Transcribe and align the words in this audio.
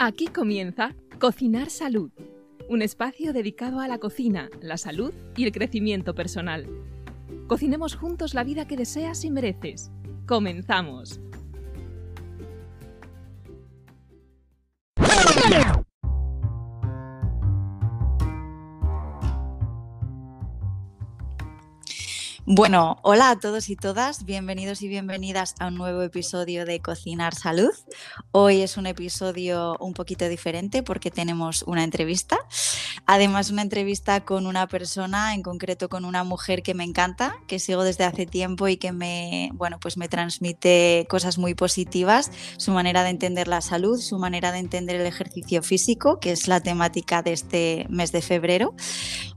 Aquí 0.00 0.28
comienza 0.28 0.94
Cocinar 1.18 1.70
Salud, 1.70 2.12
un 2.68 2.82
espacio 2.82 3.32
dedicado 3.32 3.80
a 3.80 3.88
la 3.88 3.98
cocina, 3.98 4.48
la 4.60 4.76
salud 4.76 5.12
y 5.36 5.42
el 5.42 5.50
crecimiento 5.50 6.14
personal. 6.14 6.68
Cocinemos 7.48 7.96
juntos 7.96 8.32
la 8.32 8.44
vida 8.44 8.68
que 8.68 8.76
deseas 8.76 9.24
y 9.24 9.30
mereces. 9.32 9.90
Comenzamos. 10.24 11.18
Bueno, 22.58 22.98
hola 23.02 23.30
a 23.30 23.38
todos 23.38 23.68
y 23.68 23.76
todas, 23.76 24.24
bienvenidos 24.24 24.82
y 24.82 24.88
bienvenidas 24.88 25.54
a 25.60 25.68
un 25.68 25.76
nuevo 25.76 26.02
episodio 26.02 26.64
de 26.64 26.80
Cocinar 26.80 27.32
Salud. 27.36 27.70
Hoy 28.32 28.62
es 28.62 28.76
un 28.76 28.88
episodio 28.88 29.76
un 29.78 29.94
poquito 29.94 30.28
diferente 30.28 30.82
porque 30.82 31.12
tenemos 31.12 31.62
una 31.68 31.84
entrevista, 31.84 32.36
además 33.08 33.50
una 33.50 33.62
entrevista 33.62 34.20
con 34.20 34.46
una 34.46 34.68
persona, 34.68 35.34
en 35.34 35.42
concreto 35.42 35.88
con 35.88 36.04
una 36.04 36.24
mujer 36.24 36.62
que 36.62 36.74
me 36.74 36.84
encanta, 36.84 37.36
que 37.46 37.58
sigo 37.58 37.82
desde 37.82 38.04
hace 38.04 38.26
tiempo 38.26 38.68
y 38.68 38.76
que 38.76 38.92
me, 38.92 39.50
bueno, 39.54 39.80
pues 39.80 39.96
me 39.96 40.08
transmite 40.08 41.06
cosas 41.08 41.38
muy 41.38 41.54
positivas, 41.54 42.30
su 42.58 42.70
manera 42.70 43.02
de 43.04 43.08
entender 43.08 43.48
la 43.48 43.62
salud, 43.62 43.98
su 43.98 44.18
manera 44.18 44.52
de 44.52 44.58
entender 44.58 44.96
el 44.96 45.06
ejercicio 45.06 45.62
físico, 45.62 46.20
que 46.20 46.32
es 46.32 46.48
la 46.48 46.60
temática 46.60 47.22
de 47.22 47.32
este 47.32 47.86
mes 47.88 48.12
de 48.12 48.20
febrero. 48.20 48.74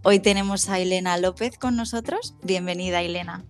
Hoy 0.04 0.20
tenemos 0.20 0.68
a 0.68 0.78
Elena 0.78 1.18
López 1.18 1.58
con 1.58 1.78
nosotros. 1.78 2.36
Bienvenida 2.44 3.02
Elena. 3.02 3.46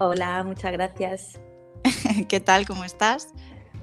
Hola, 0.00 0.42
muchas 0.42 0.72
gracias. 0.72 1.38
¿Qué 2.28 2.40
tal? 2.40 2.66
¿Cómo 2.66 2.82
estás? 2.82 3.28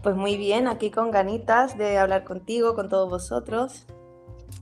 Pues 0.02 0.18
muy 0.18 0.36
bien, 0.36 0.68
aquí 0.68 0.92
con 0.92 1.10
ganitas 1.10 1.78
de 1.78 1.98
hablar 1.98 2.26
contigo, 2.26 2.76
con 2.76 2.90
todos 2.90 3.10
vosotros. 3.10 3.86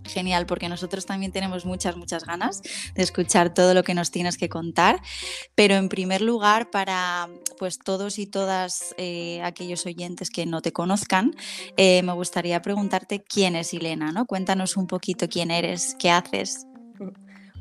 Genial, 0.06 0.46
porque 0.46 0.68
nosotros 0.68 1.06
también 1.06 1.32
tenemos 1.32 1.66
muchas, 1.66 1.96
muchas 1.96 2.26
ganas 2.26 2.62
de 2.96 3.04
escuchar 3.04 3.54
todo 3.54 3.74
lo 3.74 3.84
que 3.84 3.94
nos 3.94 4.12
tienes 4.12 4.38
que 4.38 4.50
contar. 4.50 5.02
Pero 5.56 5.76
en 5.76 5.90
primer 5.90 6.22
lugar, 6.22 6.70
para 6.70 7.30
pues 7.58 7.80
todos 7.80 8.20
y 8.20 8.26
todas 8.26 8.94
eh, 8.98 9.42
aquellos 9.44 9.86
oyentes 9.86 10.30
que 10.30 10.46
no 10.46 10.62
te 10.62 10.74
conozcan, 10.74 11.36
eh, 11.78 12.02
me 12.04 12.14
gustaría 12.14 12.62
preguntarte 12.62 13.24
quién 13.24 13.56
es 13.56 13.74
Elena, 13.74 14.12
¿no? 14.12 14.26
Cuéntanos 14.26 14.78
un 14.78 14.88
poquito 14.88 15.28
quién 15.30 15.52
eres, 15.52 15.96
qué 16.00 16.12
haces. 16.12 16.66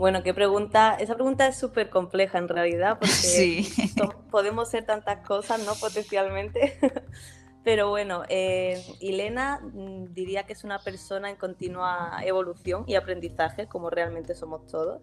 Bueno, 0.01 0.23
qué 0.23 0.33
pregunta. 0.33 0.97
Esa 0.99 1.15
pregunta 1.15 1.47
es 1.47 1.59
súper 1.59 1.91
compleja 1.91 2.39
en 2.39 2.49
realidad, 2.49 2.99
porque 2.99 3.67
podemos 4.31 4.71
ser 4.71 4.87
tantas 4.87 5.27
cosas, 5.27 5.61
¿no? 5.67 5.75
Potencialmente. 5.75 6.79
Pero 7.63 7.91
bueno, 7.91 8.23
eh, 8.29 8.83
Elena 9.01 9.61
mm, 9.61 10.15
diría 10.15 10.45
que 10.45 10.55
es 10.55 10.65
una 10.65 10.79
persona 10.79 11.29
en 11.29 11.37
continua 11.37 12.13
evolución 12.25 12.85
y 12.87 12.95
aprendizaje, 12.95 13.67
como 13.67 13.91
realmente 13.91 14.35
somos 14.35 14.67
todos, 14.67 15.03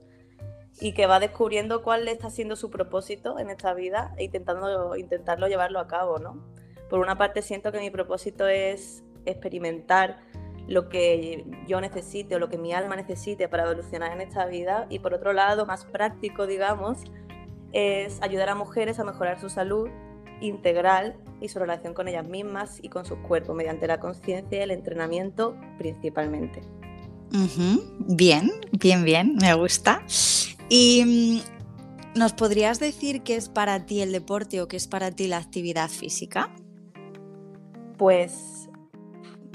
y 0.80 0.94
que 0.94 1.05
va 1.08 1.19
descubriendo 1.19 1.83
cuál 1.83 2.08
está 2.08 2.30
siendo 2.30 2.55
su 2.55 2.69
propósito 2.72 3.38
en 3.39 3.50
esta 3.50 3.73
vida 3.73 4.13
e 4.17 4.25
intentando, 4.25 4.95
intentarlo 4.95 5.47
llevarlo 5.47 5.80
a 5.80 5.88
cabo, 5.88 6.17
¿no? 6.17 6.44
Por 6.89 7.00
una 7.00 7.17
parte 7.17 7.41
siento 7.41 7.72
que 7.72 7.80
mi 7.80 7.91
propósito 7.91 8.47
es 8.47 9.03
experimentar 9.25 10.19
lo 10.67 10.89
que 10.89 11.45
yo 11.67 11.80
necesite 11.80 12.35
o 12.35 12.39
lo 12.39 12.50
que 12.50 12.58
mi 12.58 12.73
alma 12.73 12.95
necesite 12.95 13.47
para 13.47 13.63
evolucionar 13.63 14.11
en 14.11 14.22
esta 14.22 14.45
vida 14.45 14.85
y 14.89 15.00
por 15.00 15.13
otro 15.13 15.31
lado, 15.31 15.66
más 15.66 15.85
práctico, 15.85 16.47
digamos, 16.47 17.03
es 17.72 18.22
ayudar 18.22 18.50
a 18.50 18.55
mujeres 18.55 19.00
a 19.00 19.03
mejorar 19.03 19.39
su 19.39 19.50
salud 19.50 19.89
integral 20.42 21.16
y 21.42 21.50
su 21.50 21.60
relación 21.60 21.94
con 21.94 22.08
ellas 22.08 22.28
mismas 22.28 22.80
y 22.82 22.90
con 22.90 23.06
su 23.06 23.18
cuerpo 23.22 23.54
mediante 23.54 23.88
la 23.88 24.00
conciencia 24.00 24.60
y 24.60 24.62
el 24.62 24.72
entrenamiento 24.72 25.56
principalmente. 25.78 26.62
Bien, 28.00 28.52
bien, 28.72 29.03
bien, 29.03 29.36
me 29.36 29.53
gusta. 29.53 30.03
¿Y 30.70 31.42
mm, 32.16 32.20
nos 32.20 32.34
podrías 32.34 32.80
decir 32.80 33.22
qué 33.22 33.36
es 33.36 33.50
para 33.50 33.86
ti 33.86 34.02
el 34.02 34.12
deporte 34.12 34.62
o 34.62 34.68
qué 34.68 34.78
es 34.78 34.88
para 34.88 35.12
ti 35.12 35.28
la 35.28 35.38
actividad 35.38 35.90
física? 35.90 36.50
Pues 37.97 38.70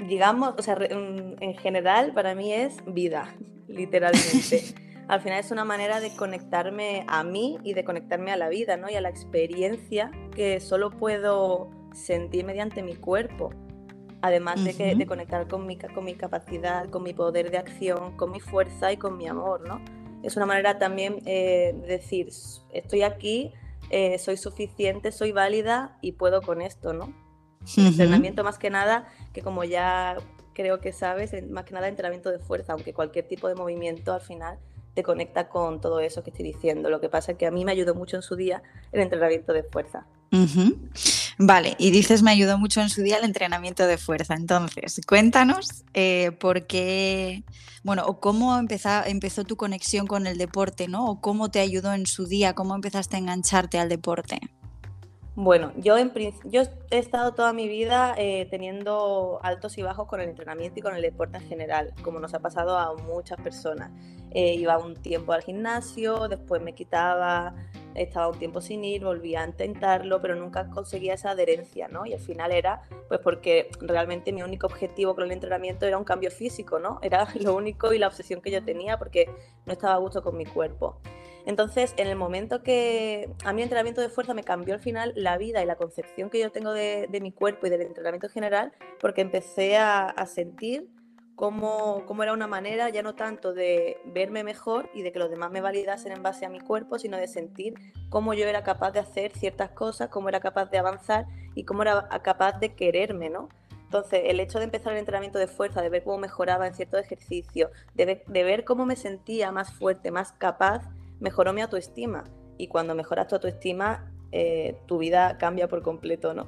digamos, 0.07 0.53
o 0.57 0.61
sea, 0.61 0.77
en 0.79 1.57
general 1.57 2.13
para 2.13 2.35
mí 2.35 2.53
es 2.53 2.75
vida, 2.85 3.35
literalmente. 3.67 4.75
Al 5.07 5.21
final 5.21 5.39
es 5.39 5.51
una 5.51 5.65
manera 5.65 5.99
de 5.99 6.15
conectarme 6.15 7.05
a 7.07 7.23
mí 7.23 7.57
y 7.63 7.73
de 7.73 7.83
conectarme 7.83 8.31
a 8.31 8.37
la 8.37 8.49
vida, 8.49 8.77
¿no? 8.77 8.89
Y 8.89 8.95
a 8.95 9.01
la 9.01 9.09
experiencia 9.09 10.11
que 10.33 10.59
solo 10.59 10.91
puedo 10.91 11.69
sentir 11.93 12.45
mediante 12.45 12.81
mi 12.83 12.95
cuerpo. 12.95 13.51
Además 14.21 14.63
de, 14.63 14.73
que, 14.73 14.95
de 14.95 15.05
conectar 15.05 15.49
con 15.49 15.67
mi, 15.67 15.77
con 15.77 16.05
mi 16.05 16.15
capacidad, 16.15 16.89
con 16.89 17.03
mi 17.03 17.13
poder 17.13 17.51
de 17.51 17.57
acción, 17.57 18.15
con 18.15 18.31
mi 18.31 18.39
fuerza 18.39 18.93
y 18.93 18.97
con 18.97 19.17
mi 19.17 19.27
amor, 19.27 19.67
¿no? 19.67 19.81
Es 20.23 20.37
una 20.37 20.45
manera 20.45 20.79
también 20.79 21.21
eh, 21.25 21.75
de 21.81 21.87
decir, 21.87 22.29
estoy 22.71 23.01
aquí, 23.03 23.51
eh, 23.89 24.17
soy 24.19 24.37
suficiente, 24.37 25.11
soy 25.11 25.33
válida 25.33 25.97
y 26.01 26.13
puedo 26.13 26.41
con 26.41 26.61
esto, 26.61 26.93
¿no? 26.93 27.13
Entrenamiento 27.75 28.45
más 28.45 28.57
que 28.57 28.69
nada, 28.69 29.07
que 29.33 29.41
como 29.41 29.65
ya 29.65 30.15
creo 30.53 30.79
que 30.79 30.93
sabes, 30.93 31.33
más 31.49 31.65
que 31.65 31.73
nada 31.73 31.89
entrenamiento 31.89 32.31
de 32.31 32.39
fuerza, 32.39 32.71
aunque 32.71 32.93
cualquier 32.93 33.27
tipo 33.27 33.49
de 33.49 33.55
movimiento 33.55 34.13
al 34.13 34.21
final 34.21 34.57
te 34.93 35.03
conecta 35.03 35.49
con 35.49 35.81
todo 35.81 35.99
eso 35.99 36.23
que 36.23 36.29
estoy 36.29 36.45
diciendo. 36.45 36.89
Lo 36.89 37.01
que 37.01 37.09
pasa 37.09 37.33
es 37.33 37.37
que 37.37 37.45
a 37.45 37.51
mí 37.51 37.65
me 37.65 37.71
ayudó 37.71 37.95
mucho 37.95 38.15
en 38.15 38.21
su 38.21 38.35
día 38.35 38.61
el 38.91 39.01
entrenamiento 39.01 39.53
de 39.53 39.63
fuerza. 39.63 40.05
Vale, 41.37 41.75
y 41.77 41.91
dices 41.91 42.23
me 42.23 42.31
ayudó 42.31 42.57
mucho 42.57 42.81
en 42.81 42.89
su 42.89 43.01
día 43.01 43.17
el 43.17 43.25
entrenamiento 43.25 43.85
de 43.85 43.97
fuerza. 43.97 44.33
Entonces, 44.35 45.01
cuéntanos 45.07 45.83
eh, 45.93 46.31
por 46.39 46.65
qué, 46.65 47.43
bueno, 47.83 48.03
o 48.05 48.19
cómo 48.19 48.57
empezó, 48.57 49.03
empezó 49.05 49.43
tu 49.43 49.57
conexión 49.57 50.07
con 50.07 50.27
el 50.27 50.37
deporte, 50.37 50.87
¿no? 50.87 51.05
O 51.05 51.21
cómo 51.21 51.49
te 51.49 51.59
ayudó 51.59 51.93
en 51.93 52.05
su 52.05 52.25
día, 52.25 52.53
cómo 52.53 52.75
empezaste 52.75 53.15
a 53.15 53.19
engancharte 53.19 53.77
al 53.79 53.89
deporte. 53.89 54.39
Bueno, 55.35 55.71
yo, 55.77 55.97
en, 55.97 56.13
yo 56.43 56.61
he 56.91 56.99
estado 56.99 57.33
toda 57.33 57.53
mi 57.53 57.67
vida 57.67 58.13
eh, 58.17 58.47
teniendo 58.51 59.39
altos 59.41 59.79
y 59.79 59.81
bajos 59.81 60.07
con 60.07 60.21
el 60.21 60.29
entrenamiento 60.29 60.79
y 60.79 60.83
con 60.83 60.95
el 60.95 61.01
deporte 61.01 61.37
en 61.37 61.43
general, 61.47 61.91
como 62.03 62.19
nos 62.19 62.35
ha 62.35 62.39
pasado 62.39 62.77
a 62.77 62.93
muchas 62.95 63.41
personas. 63.41 63.89
Eh, 64.29 64.53
iba 64.53 64.77
un 64.77 64.95
tiempo 64.95 65.33
al 65.33 65.41
gimnasio, 65.41 66.27
después 66.27 66.61
me 66.61 66.75
quitaba, 66.75 67.55
estaba 67.95 68.27
un 68.27 68.37
tiempo 68.37 68.61
sin 68.61 68.83
ir, 68.85 69.03
volvía 69.03 69.41
a 69.41 69.47
intentarlo, 69.47 70.21
pero 70.21 70.35
nunca 70.35 70.69
conseguía 70.69 71.15
esa 71.15 71.31
adherencia, 71.31 71.87
¿no? 71.87 72.05
Y 72.05 72.13
al 72.13 72.19
final 72.19 72.51
era, 72.51 72.83
pues 73.07 73.19
porque 73.19 73.69
realmente 73.81 74.31
mi 74.33 74.43
único 74.43 74.67
objetivo 74.67 75.15
con 75.15 75.23
el 75.23 75.31
entrenamiento 75.31 75.87
era 75.87 75.97
un 75.97 76.03
cambio 76.03 76.29
físico, 76.29 76.77
¿no? 76.77 76.99
Era 77.01 77.27
lo 77.41 77.55
único 77.55 77.91
y 77.91 77.97
la 77.97 78.05
obsesión 78.05 78.39
que 78.39 78.51
yo 78.51 78.63
tenía 78.63 78.99
porque 78.99 79.31
no 79.65 79.73
estaba 79.73 79.95
a 79.95 79.97
gusto 79.97 80.21
con 80.21 80.37
mi 80.37 80.45
cuerpo. 80.45 80.99
Entonces, 81.45 81.93
en 81.97 82.07
el 82.07 82.15
momento 82.15 82.63
que 82.63 83.29
a 83.43 83.51
mí 83.51 83.61
el 83.61 83.65
entrenamiento 83.65 84.01
de 84.01 84.09
fuerza 84.09 84.33
me 84.33 84.43
cambió 84.43 84.73
al 84.73 84.79
final 84.79 85.13
la 85.15 85.37
vida 85.37 85.61
y 85.61 85.65
la 85.65 85.75
concepción 85.75 86.29
que 86.29 86.39
yo 86.39 86.51
tengo 86.51 86.71
de, 86.71 87.07
mi 87.21 87.31
cuerpo 87.31 87.67
y 87.67 87.69
del 87.69 87.81
entrenamiento 87.81 88.27
en 88.27 88.33
general, 88.33 88.71
porque 88.99 89.21
empecé 89.21 89.77
a, 89.77 90.13
sentir 90.25 90.87
cómo, 91.35 92.03
cómo, 92.05 92.23
era 92.23 92.31
una 92.31 92.47
manera 92.47 92.89
ya 92.89 93.03
no 93.03 93.15
tanto 93.15 93.53
de 93.53 93.97
verme 94.05 94.43
mejor 94.43 94.89
y 94.93 95.01
de 95.01 95.11
que 95.11 95.19
los 95.19 95.29
demás 95.29 95.51
me 95.51 95.59
validasen 95.59 96.13
en 96.13 96.23
base 96.23 96.45
a 96.45 96.49
mi 96.49 96.61
cuerpo, 96.61 96.97
sino 96.97 97.17
de 97.17 97.27
sentir 97.27 97.73
cómo 98.09 98.33
yo 98.33 98.47
era 98.47 98.63
capaz 98.63 98.91
de 98.91 98.99
hacer 98.99 99.33
ciertas 99.33 99.71
cosas, 99.71 100.09
cómo 100.09 100.29
era 100.29 100.39
capaz 100.39 100.71
de 100.71 100.77
avanzar 100.77 101.25
y 101.55 101.65
cómo 101.65 101.81
era 101.81 102.07
capaz 102.23 102.59
de 102.59 102.73
quererme, 102.73 103.29
¿no? 103.29 103.49
Entonces, 103.83 104.21
el 104.25 104.39
hecho 104.39 104.57
de 104.57 104.65
empezar 104.65 104.93
el 104.93 104.99
entrenamiento 104.99 105.37
de 105.37 105.47
fuerza, 105.47 105.81
de 105.81 105.89
ver 105.89 106.03
cómo 106.03 106.17
mejoraba 106.17 106.65
en 106.65 106.73
ciertos 106.73 107.01
ejercicios, 107.01 107.69
de 107.93 108.23
ver 108.25 108.63
cómo 108.63 108.85
me 108.85 108.95
sentía 108.95 109.51
más 109.51 109.71
fuerte, 109.71 110.09
más 110.09 110.31
capaz, 110.31 110.89
mejoró 111.23 111.53
mi 111.53 111.61
autoestima. 111.61 112.25
Y 112.57 112.67
cuando 112.67 112.93
mejoras 112.93 113.27
tu 113.27 113.35
autoestima, 113.35 114.11
eh, 114.31 114.77
tu 114.85 114.99
vida 114.99 115.37
cambia 115.39 115.67
por 115.67 115.81
completo, 115.81 116.35
¿no? 116.35 116.47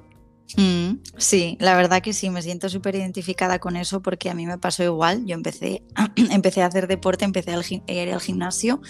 Mm, 0.58 1.02
sí, 1.18 1.58
la 1.60 1.76
verdad 1.76 2.04
que 2.04 2.14
sí, 2.14 2.30
me 2.30 2.44
siento 2.44 2.70
súper 2.70 2.96
identificada 2.96 3.58
con 3.58 3.76
eso 3.76 4.02
porque 4.02 4.30
a 4.30 4.36
mí 4.36 4.46
me 4.46 4.60
pasó 4.60 4.84
igual. 4.84 5.26
Yo 5.26 5.34
empecé, 5.34 5.82
empecé 6.30 6.62
a 6.62 6.68
hacer 6.68 6.88
deporte, 6.88 7.26
empecé 7.26 7.52
a 7.52 7.92
ir 7.92 8.14
al 8.14 8.22
gimnasio 8.22 8.82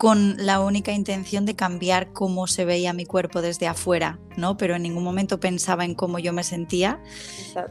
con 0.00 0.36
la 0.38 0.60
única 0.60 0.92
intención 0.92 1.44
de 1.44 1.54
cambiar 1.54 2.14
cómo 2.14 2.46
se 2.46 2.64
veía 2.64 2.94
mi 2.94 3.04
cuerpo 3.04 3.42
desde 3.42 3.66
afuera, 3.66 4.18
¿no? 4.38 4.56
Pero 4.56 4.74
en 4.74 4.82
ningún 4.82 5.04
momento 5.04 5.38
pensaba 5.40 5.84
en 5.84 5.94
cómo 5.94 6.18
yo 6.18 6.32
me 6.32 6.42
sentía. 6.42 7.02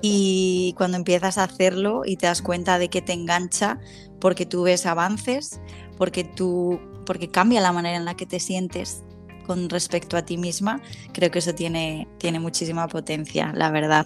Y 0.04 0.76
cuando 0.78 0.98
empiezas 0.98 1.40
a 1.40 1.46
hacerlo 1.46 2.04
y 2.06 2.18
te 2.18 2.28
das 2.28 2.44
cuenta 2.44 2.78
de 2.78 2.90
que 2.90 3.02
te 3.02 3.14
engancha 3.14 3.80
porque 4.22 4.46
tú 4.46 4.62
ves 4.62 4.86
avances, 4.86 5.60
porque 5.98 6.24
tú 6.24 6.80
porque 7.10 7.28
cambia 7.28 7.60
la 7.60 7.72
manera 7.72 7.98
en 7.98 8.06
la 8.06 8.14
que 8.14 8.28
te 8.28 8.40
sientes 8.40 9.04
con 9.48 9.68
respecto 9.68 10.16
a 10.16 10.22
ti 10.22 10.38
misma, 10.38 10.80
creo 11.12 11.32
que 11.32 11.40
eso 11.40 11.56
tiene, 11.56 12.08
tiene 12.20 12.40
muchísima 12.40 12.88
potencia, 12.88 13.52
la 13.56 13.72
verdad. 13.72 14.06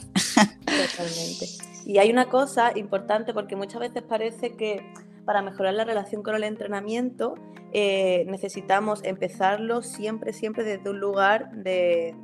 Totalmente. 0.65 1.47
Y 1.85 1.97
hay 1.97 2.09
una 2.09 2.29
cosa 2.29 2.71
importante 2.77 3.33
porque 3.33 3.57
muchas 3.57 3.81
veces 3.81 4.03
parece 4.03 4.55
que 4.55 4.89
para 5.25 5.41
mejorar 5.41 5.73
la 5.73 5.83
relación 5.83 6.23
con 6.23 6.33
el 6.35 6.45
entrenamiento 6.45 7.35
eh, 7.73 8.23
necesitamos 8.29 9.03
empezarlo 9.03 9.81
siempre, 9.81 10.31
siempre 10.31 10.63
desde 10.63 10.89
un 10.89 11.01
lugar 11.01 11.51
de, 11.51 12.15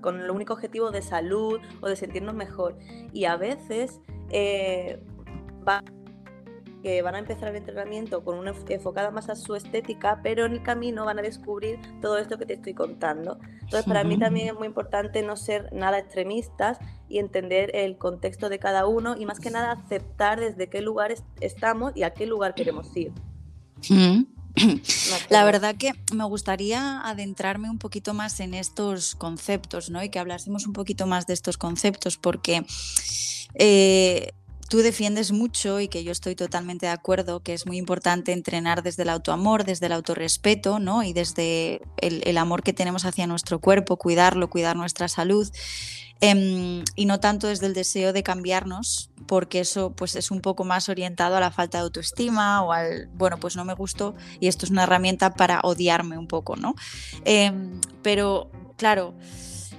con 0.00 0.20
el 0.20 0.30
único 0.30 0.52
objetivo 0.52 0.92
de 0.92 1.02
salud 1.02 1.60
o 1.80 1.88
de 1.88 1.96
sentirnos 1.96 2.36
mejor. 2.36 2.78
Y 3.12 3.24
a 3.24 3.34
veces 3.34 3.98
eh, 4.30 5.02
va 5.66 5.82
que 6.82 7.00
van 7.02 7.14
a 7.14 7.18
empezar 7.18 7.48
el 7.48 7.56
entrenamiento 7.56 8.24
con 8.24 8.38
una 8.38 8.52
enfocada 8.68 9.10
más 9.10 9.28
a 9.28 9.36
su 9.36 9.54
estética, 9.54 10.20
pero 10.22 10.46
en 10.46 10.52
el 10.52 10.62
camino 10.62 11.04
van 11.04 11.18
a 11.18 11.22
descubrir 11.22 11.78
todo 12.00 12.18
esto 12.18 12.38
que 12.38 12.46
te 12.46 12.54
estoy 12.54 12.74
contando. 12.74 13.38
Entonces, 13.60 13.84
para 13.84 14.04
mí 14.04 14.18
también 14.18 14.48
es 14.48 14.54
muy 14.54 14.66
importante 14.66 15.22
no 15.22 15.36
ser 15.36 15.72
nada 15.72 15.98
extremistas 15.98 16.78
y 17.08 17.18
entender 17.18 17.70
el 17.74 17.98
contexto 17.98 18.48
de 18.48 18.58
cada 18.58 18.86
uno 18.86 19.16
y 19.16 19.26
más 19.26 19.38
que 19.38 19.50
nada 19.50 19.72
aceptar 19.72 20.40
desde 20.40 20.68
qué 20.68 20.80
lugar 20.80 21.14
estamos 21.40 21.92
y 21.94 22.02
a 22.02 22.10
qué 22.10 22.26
lugar 22.26 22.54
queremos 22.54 22.94
ir. 22.96 23.12
La 25.30 25.44
verdad 25.44 25.76
que 25.76 25.92
me 26.14 26.24
gustaría 26.24 27.00
adentrarme 27.00 27.70
un 27.70 27.78
poquito 27.78 28.12
más 28.12 28.40
en 28.40 28.54
estos 28.54 29.14
conceptos, 29.14 29.90
¿no? 29.90 30.02
Y 30.02 30.10
que 30.10 30.18
hablásemos 30.18 30.66
un 30.66 30.72
poquito 30.72 31.06
más 31.06 31.26
de 31.26 31.34
estos 31.34 31.56
conceptos, 31.56 32.18
porque 32.18 32.64
eh, 33.54 34.32
tú 34.72 34.78
defiendes 34.78 35.32
mucho 35.32 35.80
y 35.80 35.88
que 35.88 36.02
yo 36.02 36.12
estoy 36.12 36.34
totalmente 36.34 36.86
de 36.86 36.92
acuerdo 36.92 37.40
que 37.40 37.52
es 37.52 37.66
muy 37.66 37.76
importante 37.76 38.32
entrenar 38.32 38.82
desde 38.82 39.02
el 39.02 39.10
autoamor, 39.10 39.64
desde 39.64 39.84
el 39.84 39.92
autorrespeto, 39.92 40.78
¿no? 40.78 41.02
Y 41.02 41.12
desde 41.12 41.82
el, 41.98 42.38
amor 42.38 42.62
que 42.62 42.72
tenemos 42.72 43.04
hacia 43.04 43.26
nuestro 43.26 43.58
cuerpo, 43.58 43.98
cuidarlo, 43.98 44.48
cuidar 44.48 44.74
nuestra 44.74 45.08
salud. 45.08 45.46
Em, 46.22 46.84
y 46.96 47.04
no 47.04 47.20
tanto 47.20 47.48
desde 47.48 47.66
el 47.66 47.74
deseo 47.74 48.14
de 48.14 48.22
cambiarnos, 48.22 49.10
porque 49.26 49.60
eso 49.60 49.92
pues 49.92 50.16
es 50.16 50.30
un 50.30 50.40
poco 50.40 50.64
más 50.64 50.88
orientado 50.88 51.36
a 51.36 51.40
la 51.40 51.50
falta 51.50 51.76
de 51.76 51.84
autoestima 51.84 52.62
o 52.62 52.72
al, 52.72 53.10
bueno, 53.12 53.36
pues 53.38 53.56
no 53.56 53.66
me 53.66 53.74
gustó 53.74 54.14
y 54.40 54.46
esto 54.46 54.64
es 54.64 54.70
una 54.70 54.84
herramienta 54.84 55.34
para 55.34 55.60
odiarme 55.64 56.16
un 56.16 56.28
poco, 56.28 56.56
¿no? 56.56 56.76
Em, 57.26 57.78
pero, 58.02 58.50
claro, 58.78 59.12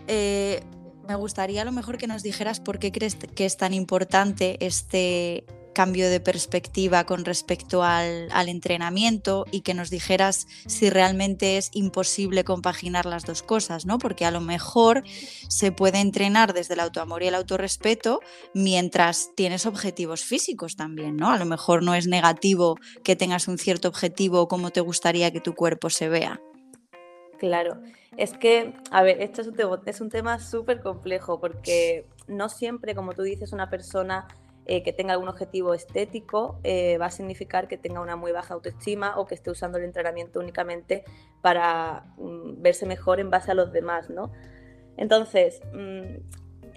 eh, 0.08 0.64
me 1.08 1.16
gustaría 1.16 1.62
a 1.62 1.66
lo 1.66 1.72
mejor 1.72 1.98
que 1.98 2.08
nos 2.08 2.24
dijeras 2.24 2.60
por 2.60 2.80
qué 2.80 2.92
crees 2.92 3.16
que 3.16 3.46
es 3.46 3.58
tan 3.58 3.74
importante 3.74 4.58
este 4.66 5.46
cambio 5.74 6.10
de 6.10 6.20
perspectiva 6.20 7.04
con 7.04 7.26
respecto 7.26 7.84
al, 7.84 8.30
entrenamiento 8.48 9.46
y 9.52 9.62
que 9.62 9.74
nos 9.74 9.90
dijeras 9.90 10.48
si 10.68 10.90
realmente 10.90 11.58
es 11.58 11.72
imposible 11.74 12.44
compaginar 12.44 13.06
las 13.06 13.26
dos 13.26 13.42
cosas, 13.42 13.86
¿no? 13.86 13.98
Porque 13.98 14.26
a 14.26 14.32
lo 14.32 14.40
mejor 14.40 15.04
se 15.50 15.72
puede 15.72 16.00
entrenar 16.00 16.54
desde 16.54 16.76
el 16.76 16.80
autoamor 16.80 17.24
y 17.24 17.28
el 17.28 17.36
autorrespeto 17.36 18.20
mientras 18.54 19.32
tienes 19.36 19.66
objetivos 19.66 20.24
físicos 20.24 20.76
también, 20.76 21.18
¿no? 21.18 21.32
A 21.32 21.38
lo 21.38 21.46
mejor 21.46 21.84
no 21.84 21.96
es 21.96 22.08
negativo 22.08 22.78
que 23.04 23.16
tengas 23.16 23.48
un 23.48 23.58
cierto 23.58 23.88
objetivo 23.88 24.48
como 24.48 24.70
te 24.70 24.82
gustaría 24.82 25.32
que 25.32 25.42
tu 25.42 25.56
cuerpo 25.56 25.90
se 25.90 26.08
vea. 26.08 26.40
Claro, 27.44 27.76
es 28.16 28.38
que, 28.38 28.74
a 28.90 29.04
ver, 29.04 29.22
esto 29.22 29.42
es 29.42 29.48
un, 30.00 30.10
tema, 30.10 30.36
es 30.36 30.46
súper 30.46 30.80
complejo 30.80 31.42
porque 31.42 32.06
no 32.26 32.48
siempre, 32.48 32.96
como 32.96 33.12
tú 33.12 33.22
dices, 33.24 33.52
una 33.52 33.70
persona 33.70 34.30
eh, 34.66 34.82
que 34.82 34.94
tenga 34.94 35.12
algún 35.12 35.28
objetivo 35.28 35.74
estético 35.74 36.62
eh, 36.64 36.98
va 36.98 37.08
a 37.08 37.12
significar 37.12 37.68
que 37.68 37.78
tenga 37.78 38.00
una 38.00 38.16
muy 38.16 38.32
baja 38.32 38.54
autoestima 38.54 39.20
o 39.20 39.28
que 39.28 39.36
esté 39.36 39.52
usando 39.52 39.78
el 39.78 39.84
entrenamiento 39.84 40.40
únicamente 40.40 41.04
para 41.42 42.06
mm, 42.16 42.62
verse 42.62 42.86
mejor 42.86 43.20
en 43.20 43.30
base 43.30 43.52
a 43.52 43.56
los 43.56 43.74
demás, 43.74 44.10
¿no? 44.10 44.32
Entonces, 44.96 45.60
mm, 45.74 46.16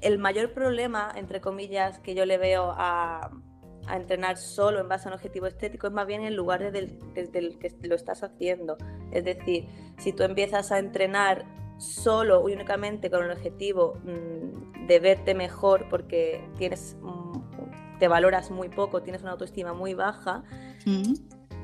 el 0.02 0.18
mayor 0.18 0.52
problema, 0.52 1.12
entre 1.14 1.40
comillas, 1.40 2.00
que 2.00 2.16
yo 2.16 2.26
le 2.26 2.38
veo 2.38 2.74
a, 2.76 3.30
a 3.87 3.97
entrenar 3.97 4.37
solo 4.37 4.81
en 4.81 4.88
base 4.88 5.09
a 5.09 5.11
un 5.11 5.15
objetivo 5.15 5.47
estético, 5.47 5.87
es 5.87 5.93
más 5.93 6.06
bien 6.06 6.23
en 6.23 6.37
lugar 6.37 6.61
desde 6.61 6.79
el, 7.38 7.59
que 7.59 7.73
lo 7.83 7.94
estás 7.94 8.23
haciendo. 8.23 8.77
Es 9.12 9.25
decir, 9.25 9.69
si 9.99 10.12
tú 10.12 10.23
empiezas 10.23 10.73
a 10.73 10.79
entrenar 10.79 11.44
solo 11.79 12.49
y 12.49 12.55
únicamente 12.55 13.11
con 13.11 13.25
el 13.25 13.31
objetivo 13.31 13.99
mm, 14.05 14.87
de 14.87 15.00
verte 15.00 15.35
mejor 15.35 15.87
porque 15.91 16.43
tienes, 16.56 16.97
mm, 17.00 17.99
te 17.99 18.09
valoras 18.09 18.50
muy 18.50 18.69
poco, 18.69 19.03
tienes 19.03 19.23
una 19.23 19.33
autoestima 19.33 19.75
muy 19.75 19.94
baja, 19.94 20.43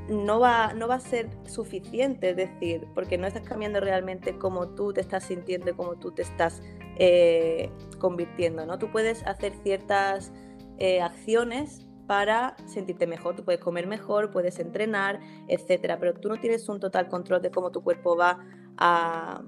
no, 0.09 0.41
va, 0.41 0.73
no 0.75 0.89
va 0.89 0.97
a 0.97 1.01
ser 1.01 1.31
suficiente, 1.47 2.31
es 2.31 2.37
decir, 2.37 2.87
porque 2.95 3.19
no 3.19 3.27
estás 3.27 3.43
cambiando 3.43 3.81
realmente 3.81 4.37
cómo 4.37 4.69
tú 4.69 4.93
te 4.93 5.01
estás 5.01 5.25
sintiendo 5.25 5.71
y 5.71 5.75
cómo 5.75 5.95
tú 5.97 6.11
te 6.11 6.23
estás 6.23 6.61
eh, 6.99 7.71
convirtiendo. 7.99 8.67
¿no? 8.67 8.79
Tú 8.79 8.91
puedes 8.91 9.25
hacer 9.27 9.53
ciertas 9.63 10.33
eh, 10.79 11.01
acciones 11.01 11.87
para 12.07 12.57
sentirte 12.67 13.07
mejor. 13.07 13.37
Tú 13.37 13.45
puedes 13.45 13.61
comer 13.61 13.87
mejor, 13.87 14.31
puedes 14.31 14.59
entrenar, 14.59 15.21
etcétera, 15.49 15.99
pero 15.99 16.15
tú 16.15 16.29
no 16.29 16.39
tienes 16.39 16.69
un 16.69 16.81
total 16.81 17.09
control 17.09 17.43
de 17.43 17.51
cómo 17.51 17.71
tu 17.71 17.83
cuerpo 17.83 18.17
va 18.17 18.39
a, 18.77 19.43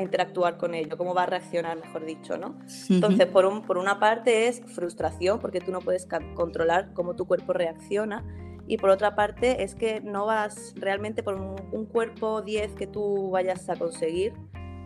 interactuar 0.00 0.56
con 0.56 0.74
ello, 0.74 0.96
cómo 0.96 1.14
va 1.14 1.24
a 1.24 1.26
reaccionar, 1.26 1.78
mejor 1.78 2.06
dicho, 2.06 2.38
¿no? 2.38 2.58
Entonces, 2.88 3.26
por, 3.26 3.44
un, 3.44 3.62
por 3.62 3.76
una 3.76 4.00
parte 4.00 4.48
es 4.48 4.62
frustración, 4.74 5.38
porque 5.40 5.60
tú 5.60 5.72
no 5.72 5.80
puedes 5.80 6.08
controlar 6.34 6.94
cómo 6.94 7.14
tu 7.16 7.26
cuerpo 7.26 7.52
reacciona, 7.52 8.24
y 8.66 8.78
por 8.78 8.88
otra 8.88 9.14
parte 9.14 9.62
es 9.62 9.74
que 9.74 10.00
no 10.00 10.24
vas 10.24 10.72
realmente 10.76 11.22
por 11.22 11.34
un, 11.34 11.54
un 11.70 11.84
cuerpo 11.84 12.40
10 12.40 12.74
que 12.74 12.86
tú 12.86 13.30
vayas 13.30 13.68
a 13.68 13.76
conseguir, 13.76 14.32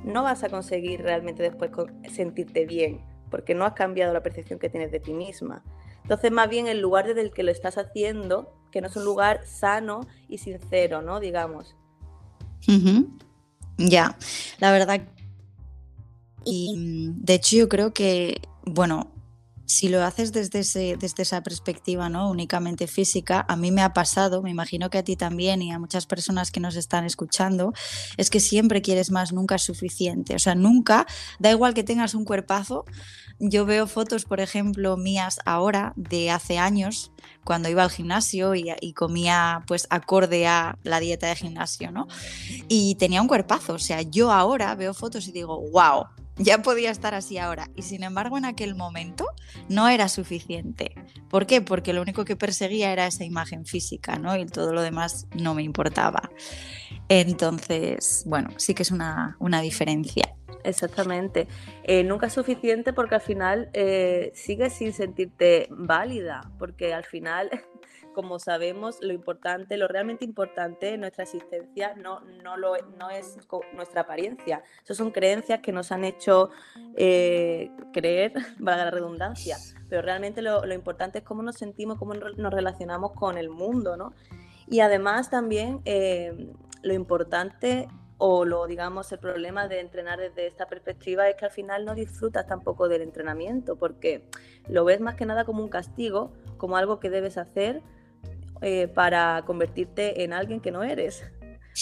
no 0.05 0.25
vas 0.25 0.43
a 0.43 0.49
conseguir 0.49 1.03
realmente 1.03 1.43
después 1.43 1.71
sentirte 2.11 2.67
bien, 2.67 3.01
porque 3.31 3.55
no 3.55 3.65
has 3.65 3.75
cambiado 3.75 4.13
la 4.13 4.23
percepción 4.23 4.59
que 4.59 4.69
tienes 4.69 4.91
de 4.91 5.01
ti 5.01 5.13
misma. 5.13 5.63
Entonces, 6.09 6.33
más 6.33 6.49
bien 6.49 6.69
el 6.69 6.81
lugar 6.81 7.07
desde 7.07 7.21
el 7.21 7.31
que 7.33 7.43
lo 7.43 7.51
estás 7.51 7.77
haciendo, 7.77 8.51
que 8.73 8.81
no 8.81 8.87
es 8.87 8.97
un 8.97 9.05
lugar 9.05 9.43
sano 9.47 10.07
y 10.27 10.39
sincero, 10.39 11.03
¿no? 11.03 11.21
Digamos. 11.21 11.77
Ya, 13.77 14.17
la 14.59 14.73
verdad. 14.73 15.03
Y 16.47 17.11
de 17.15 17.35
hecho, 17.35 17.57
yo 17.57 17.69
creo 17.69 17.93
que, 17.93 18.41
bueno, 18.65 19.13
si 19.69 19.91
lo 19.91 20.03
haces 20.03 20.33
desde, 20.33 20.61
ese, 20.61 20.97
desde 20.99 21.23
esa 21.23 21.43
perspectiva, 21.43 22.09
¿no? 22.09 22.31
Únicamente 22.31 22.87
física, 22.87 23.45
a 23.49 23.55
mí 23.55 23.71
me 23.71 23.83
ha 23.83 23.93
pasado, 23.93 24.41
me 24.41 24.49
imagino 24.49 24.89
que 24.89 24.97
a 24.97 25.05
ti 25.05 25.15
también 25.15 25.61
y 25.61 25.73
a 25.73 25.79
muchas 25.79 26.07
personas 26.07 26.51
que 26.51 26.59
nos 26.59 26.75
están 26.75 27.05
escuchando, 27.05 27.75
es 28.17 28.31
que 28.31 28.41
siempre 28.41 28.81
quieres 28.81 29.11
más, 29.11 29.35
nunca 29.35 29.57
es 29.57 29.63
suficiente. 29.63 30.35
O 30.35 30.39
sea, 30.39 30.55
nunca, 30.55 31.07
da 31.39 31.51
igual 31.51 31.75
que 31.75 31.85
tengas 31.85 32.15
un 32.15 32.25
cuerpazo, 32.25 32.87
yo 33.41 33.67
veo 33.67 33.87
fotos, 33.87 34.25
por 34.25 34.41
ejemplo, 34.41 34.97
mías 34.97 35.39
ahora 35.45 35.93
de 35.97 36.31
hace 36.31 36.57
años, 36.57 37.13
cuando 37.45 37.69
iba 37.69 37.83
al 37.83 37.91
gimnasio 37.91 38.55
y, 38.55 38.93
comía 38.95 39.65
pues 39.67 39.87
acorde 39.91 40.47
a 40.47 40.79
la 40.83 40.99
dieta 40.99 41.29
de 41.29 41.37
gimnasio, 41.37 41.93
¿no? 41.93 42.09
Y 42.69 42.95
tenía 42.95 43.21
un 43.21 43.29
cuerpazo, 43.29 43.75
o 43.75 43.79
sea, 43.79 44.01
yo 44.01 44.33
ahora 44.33 44.75
veo 44.75 44.95
fotos 44.95 45.29
y 45.29 45.33
digo, 45.33 45.61
wow, 45.71 46.07
ya 46.39 46.63
podía 46.63 46.91
estar 46.91 47.15
así 47.15 47.39
ahora. 47.39 47.69
Y 47.75 47.83
sin 47.83 48.03
embargo, 48.03 48.39
en 48.39 48.45
aquel 48.45 48.75
momento 48.75 49.27
no 49.69 49.89
era 49.89 50.09
suficiente. 50.09 50.95
¿Por 51.29 51.47
qué? 51.47 51.61
Porque 51.61 51.93
lo 51.93 52.03
único 52.03 52.25
que 52.25 52.37
perseguía 52.37 52.93
era 52.93 53.07
esa 53.07 53.25
imagen 53.25 53.67
física, 53.67 54.19
¿no? 54.19 54.37
Y 54.37 54.47
todo 54.47 54.73
lo 54.73 54.83
demás 54.83 55.27
no 55.35 55.55
me 55.55 55.63
importaba. 55.63 56.31
Entonces, 57.09 58.25
bueno, 58.27 58.51
sí 58.57 58.75
que 58.75 58.83
es 58.83 58.91
una, 58.91 59.37
una 59.41 59.61
diferencia. 59.61 60.35
Exactamente. 60.65 61.49
Eh, 61.85 62.05
nunca 62.05 62.27
es 62.27 62.33
suficiente 62.33 62.93
porque 62.93 63.15
al 63.15 63.21
final 63.21 63.71
eh, 63.73 64.31
sigues 64.35 64.75
sin 64.75 64.93
sentirte 64.93 65.69
válida, 65.71 66.51
porque 66.59 66.93
al 66.93 67.05
final, 67.05 67.51
como 68.15 68.39
sabemos, 68.39 68.99
lo 69.01 69.13
importante, 69.13 69.77
lo 69.77 69.89
realmente 69.89 70.25
importante 70.25 70.95
en 70.95 71.01
nuestra 71.01 71.25
existencia 71.25 71.95
no, 71.97 72.21
no, 72.43 72.57
lo, 72.57 72.77
no 72.99 73.11
es 73.11 73.39
nuestra 73.75 74.03
apariencia. 74.03 74.63
Eso 74.83 74.95
son 74.95 75.11
creencias 75.11 75.61
que 75.61 75.73
nos 75.73 75.93
han 75.93 76.05
hecho 76.05 76.51
eh, 76.97 77.71
creer, 77.93 78.33
valga 78.59 78.87
la 78.87 78.91
redundancia, 78.91 79.57
pero 79.89 80.03
realmente 80.03 80.43
lo, 80.43 80.65
lo, 80.65 80.75
importante 80.75 81.19
es 81.19 81.25
cómo 81.25 81.43
nos 81.43 81.57
sentimos, 81.57 81.99
cómo 81.99 82.15
nos 82.15 82.53
relacionamos 82.53 83.13
con 83.13 83.39
el 83.39 83.51
mundo, 83.51 83.97
¿no? 83.97 84.15
Y 84.67 84.81
además 84.81 85.31
también 85.31 85.81
lo 86.83 86.93
importante 86.93 87.89
o 88.19 88.45
lo 88.45 88.67
digamos 88.67 89.11
el 89.13 89.21
problema 89.21 89.69
de 89.69 89.81
entrenar 89.81 90.19
desde 90.19 90.47
esta 90.47 90.67
perspectiva 90.67 91.29
es 91.29 91.37
que 91.37 91.45
al 91.45 91.53
final 91.53 91.85
no 91.85 91.95
disfrutas 91.95 92.47
tampoco 92.47 92.89
del 92.89 93.03
entrenamiento 93.03 93.77
porque 93.77 94.29
lo 94.69 94.85
ves 94.85 95.01
más 95.01 95.15
que 95.15 95.25
nada 95.25 95.45
como 95.45 95.63
un 95.63 95.69
castigo, 95.69 96.33
como 96.57 96.77
algo 96.77 96.99
que 96.99 97.11
debes 97.11 97.39
hacer 97.39 97.83
eh, 98.61 98.89
para 98.89 99.43
convertirte 99.47 100.25
en 100.25 100.33
alguien 100.33 100.61
que 100.61 100.73
no 100.73 100.83
eres, 100.83 101.25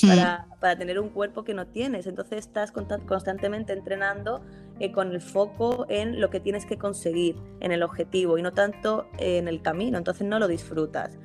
para, 0.03 0.47
para, 0.61 0.77
tener 0.77 1.01
un 1.01 1.09
cuerpo 1.09 1.43
que 1.43 1.55
no 1.55 1.67
tienes. 1.69 2.07
Entonces 2.07 2.41
estás 2.41 2.71
constantemente 2.71 3.73
entrenando 3.73 4.43
eh, 4.79 4.93
con 4.93 5.13
el 5.13 5.23
foco 5.23 5.87
en 5.89 6.21
lo 6.21 6.29
que 6.29 6.39
tienes 6.39 6.67
que 6.67 6.77
conseguir, 6.77 7.37
en 7.61 7.73
el 7.73 7.83
objetivo 7.83 8.37
y 8.37 8.43
no 8.43 8.53
tanto 8.53 9.09
en 9.19 9.49
el 9.49 9.63
camino. 9.63 9.97
Entonces 9.97 10.27
no 10.27 10.39
lo 10.39 10.49
disfrutas. 10.49 11.19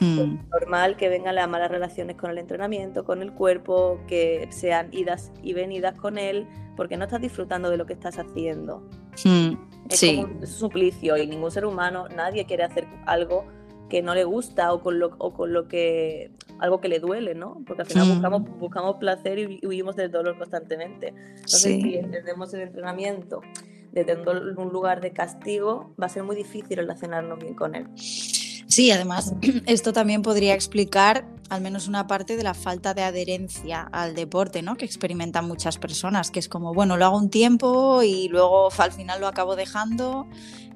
Hmm. 0.00 0.38
Es 0.40 0.48
normal 0.50 0.96
que 0.96 1.08
vengan 1.08 1.34
las 1.34 1.48
malas 1.48 1.70
relaciones 1.70 2.16
con 2.16 2.30
el 2.30 2.38
entrenamiento, 2.38 3.04
con 3.04 3.22
el 3.22 3.32
cuerpo, 3.32 4.00
que 4.06 4.48
sean 4.50 4.88
idas 4.92 5.32
y 5.42 5.52
venidas 5.52 5.94
con 5.94 6.18
él, 6.18 6.46
porque 6.76 6.96
no 6.96 7.04
estás 7.04 7.20
disfrutando 7.20 7.70
de 7.70 7.76
lo 7.76 7.86
que 7.86 7.92
estás 7.92 8.18
haciendo. 8.18 8.82
Hmm. 9.24 9.54
Es 9.88 10.00
como 10.00 10.22
un 10.22 10.46
suplicio 10.46 11.16
y 11.16 11.26
ningún 11.26 11.50
ser 11.50 11.66
humano, 11.66 12.08
nadie 12.08 12.46
quiere 12.46 12.64
hacer 12.64 12.86
algo 13.06 13.44
que 13.88 14.02
no 14.02 14.14
le 14.14 14.24
gusta 14.24 14.72
o 14.72 14.80
con 14.80 14.98
lo, 14.98 15.18
con 15.18 15.52
lo 15.52 15.68
que 15.68 16.32
algo 16.58 16.80
que 16.80 16.88
le 16.88 17.00
duele, 17.00 17.34
¿no? 17.34 17.62
Porque 17.66 17.82
al 17.82 17.88
final 17.88 18.06
hmm. 18.06 18.12
buscamos, 18.12 18.58
buscamos 18.58 18.96
placer 18.96 19.38
y 19.38 19.66
huimos 19.66 19.96
del 19.96 20.10
dolor 20.10 20.38
constantemente. 20.38 21.08
Entonces, 21.08 21.82
si 21.82 21.96
entendemos 21.96 22.54
el 22.54 22.62
entrenamiento 22.62 23.42
de 23.92 24.04
tener 24.04 24.28
un 24.28 24.72
lugar 24.72 25.00
de 25.00 25.12
castigo, 25.12 25.94
va 26.00 26.06
a 26.06 26.08
ser 26.08 26.24
muy 26.24 26.34
difícil 26.34 26.76
relacionarnos 26.76 27.38
bien 27.38 27.54
con 27.54 27.74
él. 27.74 27.86
Sí, 28.74 28.90
además, 28.90 29.32
esto 29.66 29.92
también 29.92 30.22
podría 30.22 30.52
explicar 30.52 31.26
al 31.48 31.60
menos 31.60 31.86
una 31.86 32.08
parte 32.08 32.36
de 32.36 32.42
la 32.42 32.54
falta 32.54 32.92
de 32.92 33.04
adherencia 33.04 33.82
al 33.92 34.16
deporte, 34.16 34.62
¿no? 34.62 34.74
Que 34.74 34.84
experimentan 34.84 35.46
muchas 35.46 35.78
personas, 35.78 36.32
que 36.32 36.40
es 36.40 36.48
como, 36.48 36.74
bueno, 36.74 36.96
lo 36.96 37.04
hago 37.04 37.16
un 37.16 37.30
tiempo 37.30 38.02
y 38.02 38.26
luego 38.26 38.70
al 38.76 38.90
final 38.90 39.20
lo 39.20 39.28
acabo 39.28 39.54
dejando 39.54 40.26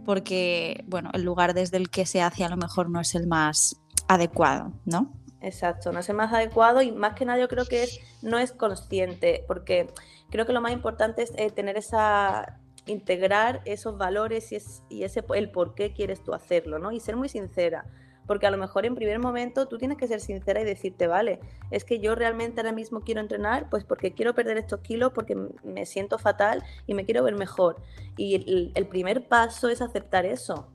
porque, 0.04 0.84
bueno, 0.86 1.10
el 1.12 1.24
lugar 1.24 1.54
desde 1.54 1.76
el 1.76 1.90
que 1.90 2.06
se 2.06 2.22
hace 2.22 2.44
a 2.44 2.48
lo 2.48 2.56
mejor 2.56 2.88
no 2.88 3.00
es 3.00 3.16
el 3.16 3.26
más 3.26 3.80
adecuado, 4.06 4.72
¿no? 4.84 5.12
Exacto, 5.40 5.90
no 5.90 5.98
es 5.98 6.08
el 6.08 6.14
más 6.14 6.32
adecuado 6.32 6.82
y 6.82 6.92
más 6.92 7.14
que 7.14 7.24
nada 7.24 7.40
yo 7.40 7.48
creo 7.48 7.64
que 7.64 7.82
es, 7.82 7.98
no 8.22 8.38
es 8.38 8.52
consciente, 8.52 9.44
porque 9.48 9.92
creo 10.30 10.46
que 10.46 10.52
lo 10.52 10.60
más 10.60 10.70
importante 10.70 11.24
es 11.24 11.32
eh, 11.34 11.50
tener 11.50 11.76
esa 11.76 12.60
integrar 12.88 13.60
esos 13.64 13.96
valores 13.96 14.52
y, 14.52 14.56
es, 14.56 14.82
y 14.88 15.04
ese 15.04 15.24
el 15.34 15.50
por 15.50 15.74
qué 15.74 15.92
quieres 15.92 16.22
tú 16.22 16.34
hacerlo, 16.34 16.78
¿no? 16.78 16.92
Y 16.92 17.00
ser 17.00 17.16
muy 17.16 17.28
sincera 17.28 17.84
porque 18.28 18.46
a 18.46 18.50
lo 18.50 18.58
mejor 18.58 18.86
en 18.86 18.94
primer 18.94 19.18
momento 19.18 19.66
tú 19.66 19.78
tienes 19.78 19.96
que 19.96 20.06
ser 20.06 20.20
sincera 20.20 20.60
y 20.60 20.64
decirte, 20.64 21.08
vale, 21.08 21.40
es 21.72 21.84
que 21.84 21.98
yo 21.98 22.14
realmente 22.14 22.60
ahora 22.60 22.72
mismo 22.72 23.00
quiero 23.00 23.20
entrenar, 23.22 23.68
pues 23.70 23.84
porque 23.84 24.12
quiero 24.12 24.34
perder 24.34 24.58
estos 24.58 24.80
kilos, 24.80 25.12
porque 25.14 25.34
me 25.64 25.86
siento 25.86 26.18
fatal 26.18 26.62
y 26.86 26.94
me 26.94 27.06
quiero 27.06 27.24
ver 27.24 27.34
mejor. 27.34 27.82
Y 28.16 28.70
el, 28.76 28.86
primer 28.86 29.26
paso 29.26 29.70
es 29.70 29.80
aceptar 29.80 30.26
eso. 30.26 30.68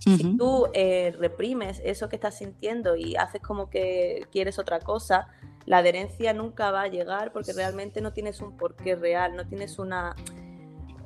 Si 0.00 0.36
tú 0.36 0.68
eh, 0.74 1.14
reprimes 1.18 1.80
eso 1.84 2.08
que 2.08 2.16
estás 2.16 2.38
sintiendo 2.38 2.96
y 2.96 3.16
haces 3.16 3.42
como 3.42 3.68
que 3.68 4.26
quieres 4.32 4.58
otra 4.58 4.80
cosa, 4.80 5.28
la 5.66 5.78
adherencia 5.78 6.32
nunca 6.32 6.70
va 6.70 6.82
a 6.82 6.88
llegar 6.88 7.32
porque 7.32 7.52
realmente 7.52 8.00
no 8.00 8.12
tienes 8.12 8.40
un 8.40 8.56
porqué 8.56 8.96
real, 8.96 9.36
no 9.36 9.46
tienes 9.46 9.78
una, 9.78 10.16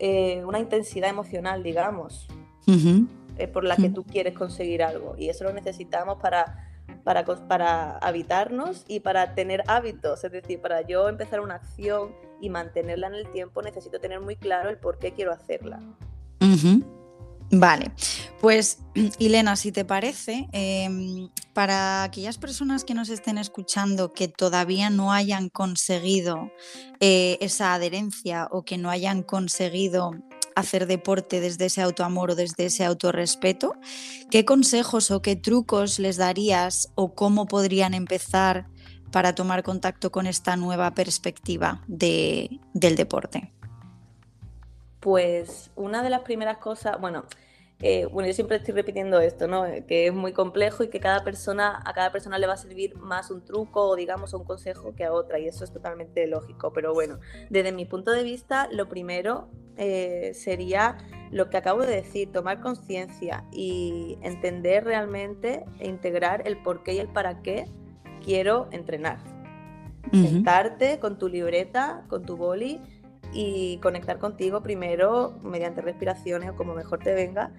eh, 0.04 0.44
una 0.44 0.58
intensidad 0.58 1.08
emocional, 1.08 1.62
digamos. 1.62 2.26
Eh, 3.38 3.46
por 3.46 3.62
la 3.62 3.76
que 3.76 3.88
tú 3.88 4.02
quieres 4.02 4.36
conseguir 4.36 4.82
algo. 4.82 5.14
Y 5.16 5.28
eso 5.28 5.44
lo 5.44 5.52
necesitamos 5.52 6.18
para, 6.20 6.68
para, 7.04 7.24
para 7.24 7.98
habitarnos 7.98 8.84
y 8.88 8.98
para 8.98 9.36
tener 9.36 9.62
hábitos. 9.68 10.24
Es 10.24 10.32
decir, 10.32 10.60
para 10.60 10.82
yo 10.82 11.08
empezar 11.08 11.40
una 11.40 11.54
acción 11.54 12.10
y 12.40 12.50
mantenerla 12.50 13.06
en 13.06 13.14
el 13.14 13.30
tiempo, 13.30 13.62
necesito 13.62 14.00
tener 14.00 14.20
muy 14.20 14.34
claro 14.34 14.70
el 14.70 14.76
por 14.76 14.98
qué 14.98 15.12
quiero 15.12 15.30
hacerla. 15.30 15.78
Vale, 17.54 17.92
pues 18.40 18.78
Elena, 19.20 19.56
si 19.56 19.72
te 19.72 19.84
parece, 19.84 20.48
em, 20.52 21.28
para 21.52 22.02
aquellas 22.02 22.38
personas 22.38 22.82
que 22.82 22.94
nos 22.94 23.10
estén 23.10 23.36
escuchando 23.36 24.14
que 24.14 24.26
todavía 24.26 24.88
no 24.88 25.12
hayan 25.12 25.50
conseguido 25.50 26.50
eh, 27.00 27.36
esa 27.42 27.74
adherencia 27.74 28.48
o 28.50 28.64
que 28.64 28.78
no 28.78 28.88
hayan 28.88 29.22
conseguido 29.22 30.12
hacer 30.56 30.86
deporte 30.86 31.40
desde 31.40 31.66
ese 31.66 31.82
autoamor 31.82 32.30
o 32.30 32.34
desde 32.34 32.66
ese 32.66 32.86
autorrespeto, 32.86 33.74
¿qué 34.30 34.46
consejos 34.46 35.10
o 35.10 35.20
qué 35.20 35.36
trucos 35.36 35.98
les 35.98 36.16
darías 36.16 36.90
o 36.94 37.14
cómo 37.14 37.46
podrían 37.46 37.92
empezar 37.92 38.66
para 39.10 39.34
tomar 39.34 39.62
contacto 39.62 40.10
con 40.10 40.26
esta 40.26 40.56
nueva 40.56 40.94
perspectiva 40.94 41.82
de, 41.86 42.60
del 42.72 42.96
deporte? 42.96 43.52
Pues 45.00 45.70
una 45.74 46.02
de 46.02 46.10
las 46.10 46.20
primeras 46.20 46.58
cosas, 46.58 47.00
bueno, 47.00 47.24
eh, 47.84 48.06
bueno, 48.06 48.28
yo 48.28 48.32
siempre 48.32 48.58
estoy 48.58 48.74
repitiendo 48.74 49.20
esto, 49.20 49.48
¿no? 49.48 49.64
Que 49.88 50.06
es 50.06 50.14
muy 50.14 50.32
complejo 50.32 50.84
y 50.84 50.88
que 50.88 51.00
cada 51.00 51.24
persona, 51.24 51.82
a 51.84 51.92
cada 51.92 52.12
persona 52.12 52.38
le 52.38 52.46
va 52.46 52.52
a 52.52 52.56
servir 52.56 52.96
más 52.96 53.32
un 53.32 53.44
truco 53.44 53.88
o 53.88 53.96
digamos 53.96 54.32
un 54.34 54.44
consejo 54.44 54.94
que 54.94 55.04
a 55.04 55.12
otra 55.12 55.40
y 55.40 55.48
eso 55.48 55.64
es 55.64 55.72
totalmente 55.72 56.24
lógico. 56.28 56.72
Pero 56.72 56.94
bueno, 56.94 57.18
desde 57.50 57.72
mi 57.72 57.84
punto 57.84 58.12
de 58.12 58.22
vista, 58.22 58.68
lo 58.70 58.88
primero 58.88 59.48
eh, 59.76 60.30
sería 60.34 60.96
lo 61.32 61.50
que 61.50 61.56
acabo 61.56 61.80
de 61.80 61.96
decir, 61.96 62.30
tomar 62.30 62.60
conciencia 62.60 63.44
y 63.50 64.16
entender 64.22 64.84
realmente 64.84 65.64
e 65.80 65.88
integrar 65.88 66.46
el 66.46 66.62
por 66.62 66.84
qué 66.84 66.94
y 66.94 66.98
el 67.00 67.08
para 67.08 67.42
qué 67.42 67.66
quiero 68.24 68.68
entrenar. 68.70 69.18
Sentarte 70.12 70.98
con 70.98 71.18
tu 71.18 71.28
libreta, 71.28 72.04
con 72.08 72.24
tu 72.26 72.36
boli 72.36 72.80
y 73.32 73.78
conectar 73.78 74.18
contigo 74.18 74.62
primero 74.62 75.38
mediante 75.42 75.80
respiraciones 75.80 76.50
o 76.50 76.54
como 76.54 76.74
mejor 76.74 76.98
te 76.98 77.14
venga 77.14 77.52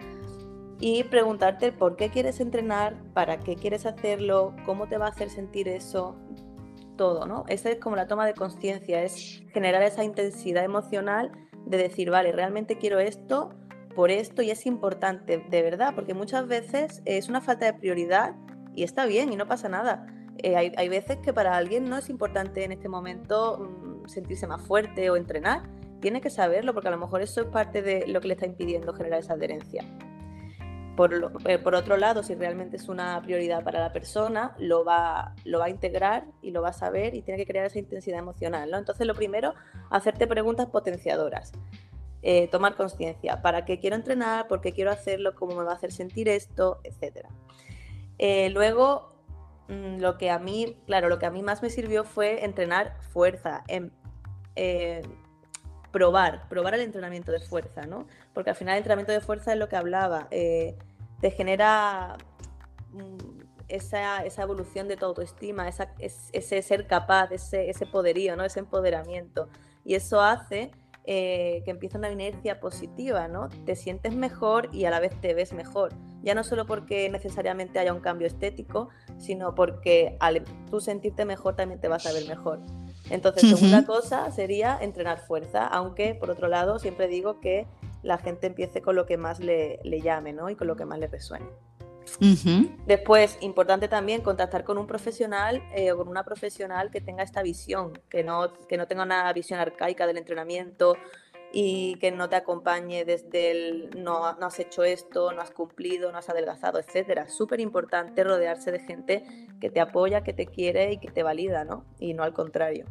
y 0.79 1.03
preguntarte 1.05 1.71
por 1.71 1.95
qué 1.95 2.09
quieres 2.09 2.39
entrenar, 2.39 2.95
para 3.13 3.39
qué 3.39 3.55
quieres 3.55 3.85
hacerlo, 3.85 4.53
cómo 4.65 4.87
te 4.87 4.97
va 4.97 5.05
a 5.05 5.09
hacer 5.09 5.29
sentir 5.29 5.69
eso, 5.69 6.17
todo, 6.97 7.25
¿no? 7.25 7.45
Esa 7.47 7.69
es 7.69 7.79
como 7.79 7.95
la 7.95 8.07
toma 8.07 8.25
de 8.25 8.33
conciencia, 8.33 9.01
es 9.01 9.43
generar 9.53 9.81
esa 9.83 10.03
intensidad 10.03 10.63
emocional 10.63 11.31
de 11.65 11.77
decir, 11.77 12.09
vale, 12.09 12.31
realmente 12.31 12.77
quiero 12.77 12.99
esto 12.99 13.53
por 13.95 14.11
esto 14.11 14.41
y 14.41 14.51
es 14.51 14.65
importante, 14.65 15.45
de 15.49 15.61
verdad, 15.61 15.93
porque 15.95 16.13
muchas 16.13 16.47
veces 16.47 17.01
es 17.05 17.29
una 17.29 17.41
falta 17.41 17.65
de 17.65 17.73
prioridad 17.73 18.35
y 18.75 18.83
está 18.83 19.05
bien 19.05 19.31
y 19.31 19.35
no 19.35 19.47
pasa 19.47 19.69
nada. 19.69 20.07
Eh, 20.39 20.55
hay, 20.55 20.73
hay, 20.75 20.89
veces 20.89 21.17
que 21.23 21.31
para 21.31 21.55
alguien 21.55 21.85
no 21.85 21.97
es 21.97 22.09
importante 22.09 22.63
en 22.63 22.71
este 22.71 22.89
momento 22.89 23.59
mm, 23.59 23.92
sentirse 24.07 24.47
más 24.47 24.61
fuerte 24.61 25.09
o 25.09 25.15
entrenar, 25.15 25.63
tiene 26.01 26.21
que 26.21 26.29
saberlo 26.29 26.73
porque 26.73 26.89
a 26.89 26.91
lo 26.91 26.97
mejor 26.97 27.21
eso 27.21 27.41
es 27.41 27.47
parte 27.47 27.81
de 27.81 28.07
lo 28.07 28.19
que 28.21 28.27
le 28.27 28.33
está 28.33 28.45
impidiendo 28.45 28.93
generar 28.93 29.19
esa 29.19 29.33
adherencia. 29.33 29.85
Eh, 31.45 31.57
por, 31.57 31.73
otro 31.73 31.97
lado, 31.97 32.21
si 32.21 32.35
realmente 32.35 32.77
es 32.77 32.87
una 32.87 33.19
prioridad 33.21 33.63
para 33.63 33.79
la 33.79 33.91
persona, 33.91 34.55
lo 34.59 34.85
va, 34.85 35.33
lo 35.43 35.57
va 35.57 35.65
a 35.65 35.69
integrar 35.69 36.25
y 36.41 36.51
lo 36.51 36.61
va 36.61 36.69
a 36.69 36.73
saber 36.73 37.15
y 37.15 37.23
tiene 37.23 37.39
que 37.39 37.47
crear 37.47 37.65
esa 37.65 37.79
intensidad 37.79 38.19
emocional. 38.19 38.71
Entonces, 38.73 39.07
lo 39.07 39.15
primero, 39.15 39.55
hacerte 39.89 40.27
preguntas 40.27 40.67
potenciadoras. 40.67 41.51
Eh, 42.21 42.47
tomar 42.47 42.75
conciencia, 42.75 43.41
¿para 43.41 43.65
qué 43.65 43.79
quiero 43.79 43.95
entrenar? 43.95 44.47
¿Por 44.47 44.61
qué 44.61 44.71
quiero 44.71 44.91
hacerlo? 44.91 45.35
¿Cómo 45.35 45.55
me 45.55 45.63
va 45.63 45.71
a 45.71 45.75
hacer 45.75 45.91
sentir 45.91 46.29
esto? 46.29 46.79
Etcétera. 46.83 47.29
Eh, 48.19 48.49
luego, 48.51 49.12
lo 49.67 50.17
que 50.17 50.29
a 50.29 50.39
mí, 50.39 50.77
claro, 50.85 51.09
lo 51.09 51.19
que 51.19 51.25
a 51.25 51.31
mí 51.31 51.41
más 51.41 51.61
me 51.61 51.69
sirvió 51.69 52.03
fue 52.03 52.43
entrenar 52.43 52.97
fuerza, 53.11 53.63
en, 53.67 53.91
probar, 55.91 56.47
probar 56.49 56.73
el 56.73 56.81
entrenamiento 56.81 57.31
de 57.31 57.39
fuerza, 57.39 57.85
¿no? 57.85 58.07
Porque 58.33 58.49
al 58.49 58.55
final 58.55 58.73
el 58.73 58.79
entrenamiento 58.79 59.11
de 59.13 59.21
fuerza 59.21 59.53
es 59.53 59.59
lo 59.59 59.69
que 59.69 59.75
hablaba, 59.75 60.27
eh, 60.31 60.75
te 61.21 61.31
genera 61.31 62.17
mm, 62.91 63.43
esa, 63.67 64.25
evolución 64.25 64.87
de 64.87 64.97
tu 64.97 65.05
autoestima, 65.05 65.69
ese 65.69 66.61
ser 66.61 66.87
capaz, 66.87 67.31
ese, 67.31 67.69
ese 67.69 67.85
poderío, 67.85 68.35
¿no? 68.35 68.43
Ese 68.43 68.59
empoderamiento. 68.59 69.49
Y 69.85 69.95
eso 69.95 70.21
hace 70.21 70.71
eh, 71.05 71.61
que 71.65 71.71
empieza 71.71 71.97
una 71.97 72.09
inercia 72.09 72.59
positiva, 72.59 73.27
¿no? 73.27 73.49
Te 73.65 73.75
sientes 73.75 74.15
mejor 74.15 74.69
y 74.71 74.85
a 74.85 74.89
la 74.89 74.99
vez 74.99 75.19
te 75.19 75.33
ves 75.33 75.51
mejor. 75.51 75.93
Ya 76.21 76.33
no 76.33 76.43
solo 76.43 76.65
porque 76.65 77.09
necesariamente 77.09 77.79
haya 77.79 77.93
un 77.93 77.99
cambio 77.99 78.27
estético, 78.27 78.89
sino 79.17 79.53
porque 79.53 80.15
al 80.21 80.43
tú 80.69 80.79
sentirte 80.79 81.25
mejor 81.25 81.55
también 81.55 81.81
te 81.81 81.89
vas 81.89 82.05
a 82.05 82.13
ver 82.13 82.25
mejor. 82.27 82.61
Entonces, 83.09 83.49
segunda 83.49 83.85
cosa 83.85 84.31
sería 84.31 84.77
entrenar 84.79 85.19
fuerza, 85.19 85.67
aunque 85.67 86.15
por 86.15 86.29
otro 86.29 86.47
lado 86.47 86.79
siempre 86.79 87.07
digo 87.07 87.41
que 87.41 87.67
la 88.01 88.17
gente 88.17 88.47
empiece 88.47 88.81
con 88.81 88.95
lo 88.95 89.05
que 89.05 89.17
más 89.17 89.39
le, 89.39 89.79
llame 90.01 90.33
¿no? 90.33 90.49
y 90.49 90.55
con 90.55 90.67
lo 90.67 90.75
que 90.75 90.85
más 90.85 90.99
le 90.99 91.07
resuene. 91.07 91.45
Después, 92.85 93.37
importante 93.41 93.87
también 93.87 94.21
contactar 94.21 94.63
con 94.63 94.77
un 94.77 94.87
profesional 94.87 95.63
eh, 95.75 95.91
o 95.91 95.97
con 95.97 96.07
una 96.07 96.23
profesional 96.23 96.91
que 96.91 97.01
tenga 97.01 97.23
esta 97.23 97.41
visión, 97.41 97.99
que 98.09 98.23
no, 98.23 98.53
que 98.67 98.77
no 98.77 98.87
tenga 98.87 99.03
una 99.03 99.31
visión 99.33 99.59
arcaica 99.59 100.07
del 100.07 100.17
entrenamiento 100.17 100.97
y 101.53 101.95
que 101.95 102.11
no 102.11 102.29
te 102.29 102.35
acompañe 102.35 103.05
desde 103.05 103.51
el 103.51 103.89
no, 104.03 104.33
no 104.33 104.47
has 104.47 104.59
hecho 104.59 104.83
esto, 104.83 105.31
no 105.31 105.41
has 105.41 105.51
cumplido, 105.51 106.11
no 106.11 106.17
has 106.17 106.29
adelgazado, 106.29 106.79
etcétera. 106.79 107.29
Súper 107.29 107.59
importante 107.59 108.23
rodearse 108.23 108.71
de 108.71 108.79
gente 108.79 109.23
que 109.61 109.69
te 109.69 109.79
apoya, 109.79 110.23
que 110.23 110.33
te 110.33 110.47
quiere 110.47 110.93
y 110.93 110.97
que 110.97 111.11
te 111.11 111.21
valida, 111.21 111.63
¿no? 111.63 111.85
Y 111.99 112.15
no 112.15 112.23
al 112.23 112.33
contrario. 112.33 112.85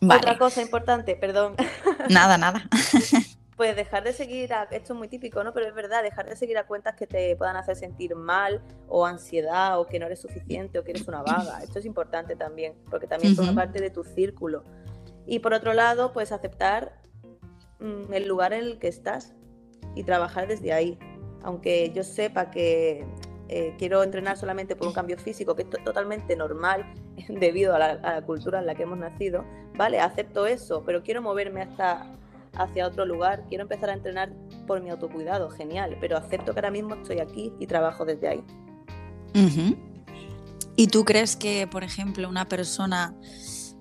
Otra 0.00 0.38
cosa 0.38 0.62
importante, 0.62 1.16
perdón. 1.16 1.54
Nada, 2.08 2.38
nada. 2.38 2.68
pues 3.56 3.76
dejar 3.76 4.04
de 4.04 4.12
seguir, 4.12 4.52
a, 4.52 4.64
esto 4.64 4.92
es 4.92 4.98
muy 4.98 5.08
típico, 5.08 5.42
¿no? 5.44 5.52
Pero 5.52 5.66
es 5.66 5.74
verdad, 5.74 6.02
dejar 6.02 6.28
de 6.28 6.36
seguir 6.36 6.58
a 6.58 6.66
cuentas 6.66 6.94
que 6.96 7.06
te 7.06 7.36
puedan 7.36 7.56
hacer 7.56 7.76
sentir 7.76 8.14
mal 8.16 8.62
o 8.88 9.06
ansiedad 9.06 9.78
o 9.78 9.86
que 9.86 9.98
no 9.98 10.06
eres 10.06 10.20
suficiente 10.20 10.78
o 10.78 10.84
que 10.84 10.92
eres 10.92 11.06
una 11.06 11.22
vaga. 11.22 11.62
Esto 11.62 11.78
es 11.78 11.84
importante 11.84 12.36
también, 12.36 12.74
porque 12.90 13.06
también 13.06 13.36
forma 13.36 13.54
parte 13.54 13.80
de 13.80 13.90
tu 13.90 14.04
círculo. 14.04 14.64
Y 15.26 15.38
por 15.38 15.54
otro 15.54 15.72
lado, 15.72 16.12
pues 16.12 16.32
aceptar 16.32 17.00
mm, 17.78 18.12
el 18.12 18.26
lugar 18.26 18.52
en 18.52 18.64
el 18.64 18.78
que 18.78 18.88
estás 18.88 19.34
y 19.94 20.02
trabajar 20.04 20.48
desde 20.48 20.72
ahí. 20.72 20.98
Aunque 21.42 21.92
yo 21.94 22.02
sepa 22.02 22.50
que 22.50 23.06
eh, 23.48 23.74
quiero 23.78 24.02
entrenar 24.02 24.36
solamente 24.36 24.74
por 24.74 24.88
un 24.88 24.94
cambio 24.94 25.18
físico, 25.18 25.54
que 25.54 25.62
es 25.62 25.84
totalmente 25.84 26.34
normal 26.36 26.92
debido 27.28 27.74
a 27.74 27.78
la, 27.78 28.22
cultura 28.22 28.58
en 28.58 28.66
la 28.66 28.74
que 28.74 28.84
hemos 28.84 28.98
nacido, 28.98 29.44
vale, 29.76 30.00
acepto 30.00 30.46
eso, 30.46 30.82
pero 30.84 31.02
quiero 31.02 31.22
moverme 31.22 31.62
hasta 31.62 32.06
hacia 32.56 32.86
otro 32.86 33.04
lugar, 33.04 33.44
quiero 33.48 33.62
empezar 33.62 33.90
a 33.90 33.94
entrenar 33.94 34.32
por 34.66 34.82
mi 34.82 34.90
autocuidado, 34.90 35.50
genial, 35.50 35.96
pero 36.00 36.16
acepto 36.16 36.52
que 36.52 36.58
ahora 36.58 36.70
mismo 36.70 36.94
estoy 36.94 37.20
aquí 37.20 37.52
y 37.58 37.66
trabajo 37.66 38.04
desde 38.04 38.28
ahí. 38.28 38.44
¿Y 40.76 40.86
tú 40.88 41.04
crees 41.04 41.36
que, 41.36 41.66
por 41.66 41.84
ejemplo, 41.84 42.28
una 42.28 42.48
persona 42.48 43.14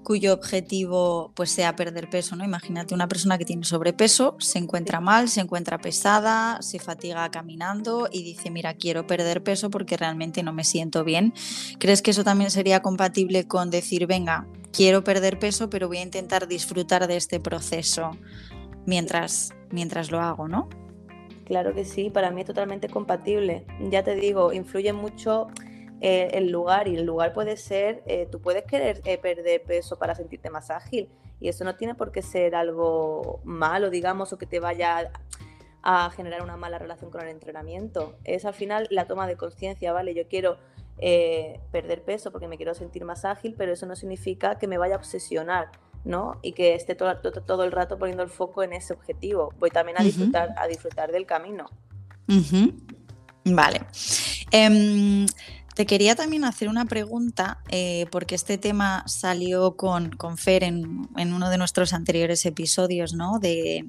cuyo 0.03 0.33
objetivo 0.33 1.31
pues 1.33 1.49
sea 1.49 1.75
perder 1.75 2.09
peso, 2.09 2.35
¿no? 2.35 2.43
Imagínate 2.43 2.93
una 2.93 3.07
persona 3.07 3.37
que 3.37 3.45
tiene 3.45 3.63
sobrepeso, 3.63 4.35
se 4.39 4.59
encuentra 4.59 4.99
mal, 4.99 5.29
se 5.29 5.41
encuentra 5.41 5.79
pesada, 5.79 6.61
se 6.61 6.77
fatiga 6.79 7.29
caminando 7.31 8.09
y 8.11 8.23
dice, 8.23 8.51
mira, 8.51 8.75
quiero 8.75 9.07
perder 9.07 9.43
peso 9.43 9.69
porque 9.69 9.97
realmente 9.97 10.43
no 10.43 10.53
me 10.53 10.63
siento 10.63 11.03
bien. 11.03 11.33
¿Crees 11.79 12.01
que 12.01 12.11
eso 12.11 12.23
también 12.23 12.51
sería 12.51 12.81
compatible 12.81 13.47
con 13.47 13.69
decir, 13.69 14.05
venga, 14.05 14.45
quiero 14.71 15.03
perder 15.03 15.39
peso, 15.39 15.69
pero 15.69 15.87
voy 15.87 15.97
a 15.97 16.03
intentar 16.03 16.47
disfrutar 16.47 17.07
de 17.07 17.15
este 17.15 17.39
proceso 17.39 18.11
mientras, 18.85 19.53
mientras 19.71 20.11
lo 20.11 20.19
hago, 20.19 20.47
¿no? 20.47 20.69
Claro 21.45 21.73
que 21.73 21.85
sí, 21.85 22.09
para 22.09 22.31
mí 22.31 22.41
es 22.41 22.47
totalmente 22.47 22.89
compatible. 22.89 23.65
Ya 23.89 24.03
te 24.03 24.15
digo, 24.15 24.53
influye 24.53 24.93
mucho 24.93 25.47
eh, 26.05 26.37
el 26.37 26.51
lugar 26.51 26.87
y 26.87 26.95
el 26.95 27.05
lugar 27.05 27.33
puede 27.33 27.57
ser, 27.57 28.03
eh, 28.05 28.27
tú 28.31 28.41
puedes 28.41 28.65
querer 28.65 29.01
eh, 29.05 29.17
perder 29.17 29.63
peso 29.63 29.97
para 29.97 30.15
sentirte 30.15 30.49
más 30.49 30.69
ágil 30.69 31.09
y 31.39 31.47
eso 31.47 31.63
no 31.63 31.75
tiene 31.75 31.95
por 31.95 32.11
qué 32.11 32.21
ser 32.21 32.55
algo 32.55 33.39
malo, 33.43 33.89
digamos, 33.89 34.33
o 34.33 34.37
que 34.37 34.45
te 34.45 34.59
vaya 34.59 35.11
a 35.81 36.09
generar 36.11 36.41
una 36.41 36.57
mala 36.57 36.77
relación 36.77 37.11
con 37.11 37.21
el 37.21 37.29
entrenamiento. 37.29 38.17
Es 38.23 38.43
al 38.45 38.53
final 38.53 38.87
la 38.89 39.07
toma 39.07 39.27
de 39.27 39.35
conciencia, 39.37 39.91
¿vale? 39.93 40.13
Yo 40.13 40.27
quiero 40.27 40.57
perder 41.71 42.03
peso 42.03 42.31
porque 42.31 42.47
me 42.47 42.55
quiero 42.55 42.73
sentir 42.73 43.03
más 43.03 43.25
ágil, 43.25 43.55
pero 43.57 43.73
eso 43.73 43.85
no 43.85 43.95
significa 43.95 44.57
que 44.57 44.67
me 44.67 44.77
vaya 44.77 44.95
a 44.95 44.97
obsesionar 44.97 45.71
¿no? 46.05 46.39
Y 46.41 46.53
que 46.53 46.75
esté 46.75 46.95
todo, 46.95 47.15
todo, 47.17 47.63
el 47.63 47.71
rato 47.71 47.97
poniendo 47.97 48.23
el 48.23 48.29
foco 48.29 48.63
en 48.63 48.73
ese 48.73 48.93
objetivo. 48.93 49.53
Voy 49.59 49.69
también 49.69 49.99
a 49.99 50.03
disfrutar, 50.03 50.53
a 50.57 50.67
disfrutar 50.67 51.11
del 51.11 51.25
camino. 51.25 51.69
Vale. 53.45 53.81
Em, 54.51 55.25
te 55.75 55.85
quería 55.85 56.15
también 56.15 56.45
hacer 56.45 56.69
una 56.69 56.85
pregunta, 56.85 57.59
eh, 57.69 58.05
porque 58.11 58.35
este 58.35 58.57
tema 58.57 59.03
salió 59.07 59.75
con, 59.75 60.11
con 60.11 60.37
Fer 60.37 60.63
en, 60.63 61.07
uno 61.15 61.49
de 61.49 61.57
nuestros 61.57 61.93
anteriores 61.93 62.45
episodios, 62.45 63.13
¿no? 63.13 63.39
De, 63.39 63.85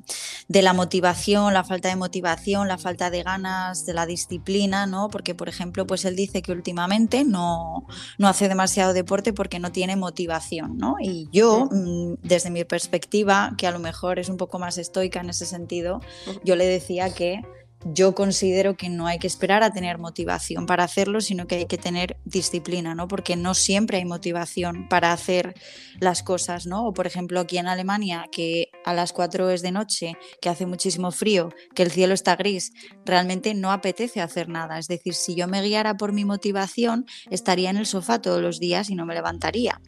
la 0.49 0.73
motivación, 0.73 1.53
la 1.53 1.64
falta 1.64 1.88
de 1.88 1.97
motivación, 1.97 2.69
la 2.69 2.79
falta 2.79 3.11
de 3.11 3.23
ganas, 3.23 3.85
de 3.85 3.93
la 3.93 4.07
disciplina, 4.07 4.87
¿no? 4.87 5.09
Porque, 5.09 5.35
por 5.35 5.49
ejemplo, 5.49 5.87
pues 5.87 6.05
él 6.05 6.17
dice 6.17 6.43
que 6.43 6.53
últimamente 6.53 7.25
no, 7.25 7.87
no 8.19 8.29
hace 8.29 8.49
demasiado 8.49 8.95
deporte 8.95 9.33
porque 9.33 9.59
no 9.59 9.73
tiene 9.73 9.97
motivación, 9.97 10.79
¿no? 10.79 10.97
Y 11.00 11.29
yo, 11.33 11.69
mm, 11.71 12.14
desde 12.23 12.50
mi 12.50 12.64
perspectiva, 12.64 13.55
que 13.59 13.67
a 13.67 13.73
lo 13.73 13.79
mejor 13.79 14.19
es 14.19 14.29
un 14.29 14.37
poco 14.38 14.59
más 14.59 14.79
estoica 14.79 15.21
en 15.21 15.31
ese 15.31 15.45
sentido, 15.45 16.00
yo 16.45 16.57
le 16.57 16.67
decía 16.67 17.12
que 17.12 17.43
yo 17.85 18.14
considero 18.14 18.76
que 18.76 18.88
no 18.88 19.07
hay 19.07 19.19
que 19.19 19.26
esperar 19.26 19.62
a 19.62 19.71
tener 19.71 19.99
motivación 19.99 20.67
para 20.67 20.85
hacerlo, 20.85 21.21
sino 21.21 21.47
que 21.47 21.57
hay 21.57 21.67
que 21.67 21.79
tener 21.79 22.17
disciplina, 22.25 22.95
¿no? 22.95 23.09
Porque 23.09 23.37
no 23.37 23.55
siempre 23.55 23.99
hay 23.99 24.05
motivación 24.05 24.88
para 24.88 25.12
hacer 25.12 25.55
las 26.00 26.23
cosas, 26.23 26.67
¿no? 26.67 26.87
O 26.87 26.95
por 26.95 27.07
ejemplo 27.07 27.41
aquí 27.41 27.59
en 27.59 27.67
Alemania, 27.67 28.26
que 28.33 28.71
a 28.85 28.95
las 28.95 29.12
4 29.12 29.50
es 29.50 29.62
de 29.62 29.73
noche, 29.73 30.17
que 30.41 30.49
hace 30.49 30.67
muchísimo 30.67 31.11
frío, 31.11 31.50
que 31.75 31.83
el 31.83 31.91
cielo 31.91 32.14
está 32.14 32.37
gris, 32.37 32.73
realmente 33.05 33.55
no 33.55 33.71
apetece 33.71 34.21
hacer 34.21 34.49
nada. 34.49 34.79
Es 34.79 34.88
decir, 34.88 35.14
si 35.14 35.35
yo 35.35 35.47
me 35.47 35.62
guiara 35.62 35.97
por 35.97 36.12
mi 36.12 36.25
motivación, 36.25 37.07
estaría 37.31 37.71
en 37.71 37.76
el 37.76 37.87
sofá 37.87 38.21
todos 38.21 38.41
los 38.41 38.61
días 38.61 38.91
y 38.91 38.95
no 38.95 39.07
me 39.07 39.14
levantaría. 39.14 39.81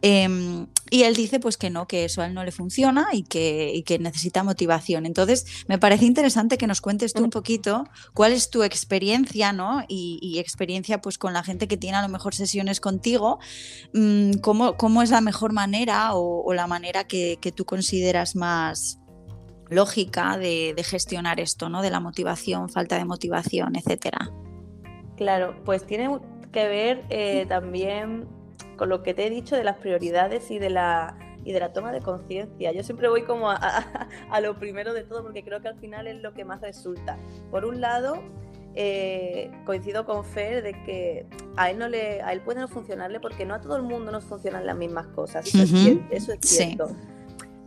Em, 0.00 0.68
y 0.90 1.02
él 1.02 1.14
dice 1.16 1.40
pues 1.40 1.56
que 1.56 1.70
no, 1.70 1.88
que 1.88 2.04
eso 2.04 2.22
a 2.22 2.26
él 2.26 2.34
no 2.34 2.44
le 2.44 2.52
funciona 2.52 3.08
y 3.12 3.24
que, 3.24 3.98
necesita 4.00 4.42
motivación. 4.42 5.06
Entonces, 5.06 5.64
me 5.66 5.78
parece 5.78 6.04
interesante 6.04 6.56
que 6.56 6.66
nos 6.66 6.80
cuentes 6.80 7.12
tú 7.12 7.24
un 7.24 7.30
poquito 7.30 7.84
cuál 8.14 8.32
es 8.32 8.50
tu 8.50 8.62
experiencia, 8.62 9.52
¿no? 9.52 9.82
Y, 9.88 10.38
experiencia 10.38 11.00
pues 11.00 11.18
con 11.18 11.32
la 11.32 11.42
gente 11.42 11.66
que 11.66 11.76
tiene 11.76 11.96
a 11.96 12.02
lo 12.02 12.08
mejor 12.08 12.34
sesiones 12.34 12.80
contigo, 12.80 13.38
mm, 13.92 14.34
cómo, 14.40 15.02
es 15.02 15.10
la 15.10 15.20
mejor 15.20 15.52
manera 15.52 16.14
o, 16.14 16.52
la 16.52 16.66
manera 16.66 17.04
que, 17.04 17.38
tú 17.54 17.64
consideras 17.64 18.36
más 18.36 18.98
lógica 19.68 20.38
de, 20.38 20.74
de, 20.76 20.84
gestionar 20.84 21.40
esto, 21.40 21.68
¿no? 21.68 21.82
De 21.82 21.90
la 21.90 22.00
motivación, 22.00 22.68
falta 22.68 22.96
de 22.96 23.04
motivación, 23.04 23.74
etcétera. 23.76 24.30
Claro, 25.16 25.56
pues 25.64 25.84
tiene 25.84 26.08
que 26.52 26.68
ver 26.68 27.04
eh, 27.10 27.44
también 27.48 28.26
con 28.78 28.88
lo 28.88 29.02
que 29.02 29.12
te 29.12 29.26
he 29.26 29.30
dicho 29.30 29.56
de 29.56 29.64
las 29.64 29.76
prioridades 29.76 30.50
y 30.50 30.58
de 30.58 30.70
la, 30.70 31.18
y 31.44 31.52
de 31.52 31.60
la 31.60 31.74
toma 31.74 31.92
de 31.92 32.00
conciencia. 32.00 32.72
Yo 32.72 32.82
siempre 32.82 33.08
voy 33.08 33.24
como 33.24 33.50
a, 33.50 34.40
lo 34.40 34.58
primero 34.58 34.94
de 34.94 35.04
todo 35.04 35.22
porque 35.22 35.44
creo 35.44 35.60
que 35.60 35.68
al 35.68 35.78
final 35.78 36.06
es 36.06 36.22
lo 36.22 36.32
que 36.32 36.46
más 36.46 36.62
resulta. 36.62 37.18
Por 37.50 37.66
un 37.66 37.82
lado, 37.82 38.22
eh, 38.74 39.50
coincido 39.66 40.06
con 40.06 40.24
Fer 40.24 40.62
de 40.62 40.72
que 40.84 41.26
a 41.56 41.70
él 41.70 41.78
no 41.78 41.88
le 41.88 42.22
a 42.22 42.32
él 42.32 42.40
puede 42.40 42.60
no 42.60 42.68
funcionarle 42.68 43.20
porque 43.20 43.44
no 43.44 43.54
a 43.54 43.60
todo 43.60 43.76
el 43.76 43.82
mundo 43.82 44.12
nos 44.12 44.24
funcionan 44.24 44.64
las 44.64 44.76
mismas 44.76 45.08
cosas. 45.08 45.46
Eso, 45.46 46.32
es, 46.32 46.38
cierto. 46.40 46.88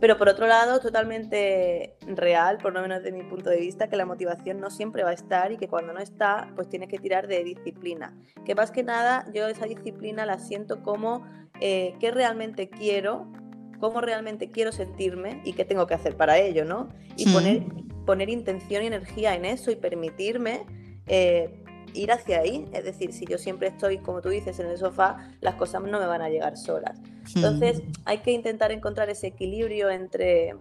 Pero 0.02 0.18
por 0.18 0.28
otro 0.28 0.48
lado, 0.48 0.80
totalmente 0.80 1.94
real, 2.08 2.58
por 2.58 2.72
lo 2.72 2.82
menos 2.82 3.04
desde 3.04 3.16
mi 3.16 3.22
punto 3.22 3.50
de 3.50 3.60
vista, 3.60 3.88
que 3.88 3.94
la 3.94 4.04
motivación 4.04 4.58
no 4.58 4.68
siempre 4.68 5.04
va 5.04 5.10
a 5.10 5.12
estar 5.12 5.52
y 5.52 5.58
que 5.58 5.68
cuando 5.68 5.92
no 5.92 6.00
está, 6.00 6.50
pues 6.56 6.68
tienes 6.68 6.88
que 6.88 6.98
tirar 6.98 7.28
de 7.28 7.44
disciplina. 7.44 8.12
Que 8.44 8.56
más 8.56 8.72
que 8.72 8.82
nada, 8.82 9.24
yo 9.32 9.46
esa 9.46 9.64
disciplina 9.64 10.26
la 10.26 10.40
siento 10.40 10.82
como 10.82 11.24
eh, 11.60 11.94
qué 12.00 12.10
realmente 12.10 12.68
quiero, 12.68 13.30
cómo 13.78 14.00
realmente 14.00 14.50
quiero 14.50 14.72
sentirme 14.72 15.40
y 15.44 15.52
qué 15.52 15.64
tengo 15.64 15.86
que 15.86 15.94
hacer 15.94 16.16
para 16.16 16.36
ello, 16.36 16.64
¿no? 16.64 16.88
Y 17.16 17.32
poner, 17.32 17.62
poner 18.04 18.28
intención 18.28 18.82
y 18.82 18.88
energía 18.88 19.36
en 19.36 19.44
eso 19.44 19.70
y 19.70 19.76
permitirme 19.76 20.66
eh, 21.06 21.61
ir 21.94 22.12
hacia 22.12 22.40
ahí. 22.40 22.68
Es 22.72 22.84
decir, 22.84 23.12
si 23.12 23.26
yo 23.26 23.38
siempre 23.38 23.68
estoy, 23.68 23.98
como 23.98 24.20
tú 24.20 24.28
dices, 24.28 24.58
en 24.58 24.66
el 24.66 24.78
sofá, 24.78 25.30
las 25.40 25.54
cosas 25.54 25.82
no 25.82 25.98
me 25.98 26.06
van 26.06 26.22
a 26.22 26.28
llegar 26.28 26.56
solas. 26.56 27.00
Entonces, 27.34 27.82
hay 28.04 28.18
que 28.18 28.32
intentar 28.32 28.72
encontrar 28.72 29.10
ese 29.10 29.28
equilibrio 29.28 29.90
entre, 29.90 30.56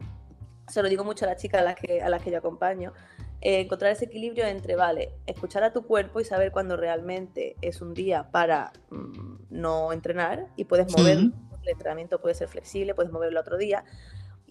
se 0.67 0.83
lo 0.83 0.89
digo 0.89 1.03
mucho 1.03 1.25
a 1.25 1.29
las 1.29 1.41
chicas 1.41 1.61
a 1.61 1.63
las 1.63 1.75
que, 1.75 2.01
a 2.01 2.09
las 2.09 2.21
que 2.21 2.31
yo 2.31 2.37
acompaño, 2.37 2.93
eh, 3.41 3.61
encontrar 3.61 3.91
ese 3.91 4.05
equilibrio 4.05 4.45
entre, 4.45 4.75
vale, 4.75 5.13
escuchar 5.25 5.63
a 5.63 5.73
tu 5.73 5.83
cuerpo 5.83 6.19
y 6.19 6.25
saber 6.25 6.51
cuándo 6.51 6.77
realmente 6.77 7.55
es 7.61 7.81
un 7.81 7.95
día 7.95 8.29
para 8.29 8.71
mm, 8.91 9.35
no 9.49 9.91
entrenar 9.93 10.47
y 10.55 10.65
puedes 10.65 10.95
mover, 10.95 11.17
el 11.17 11.69
entrenamiento 11.69 12.21
puede 12.21 12.35
ser 12.35 12.49
flexible, 12.49 12.93
puedes 12.93 13.11
moverlo 13.11 13.39
otro 13.39 13.57
día, 13.57 13.83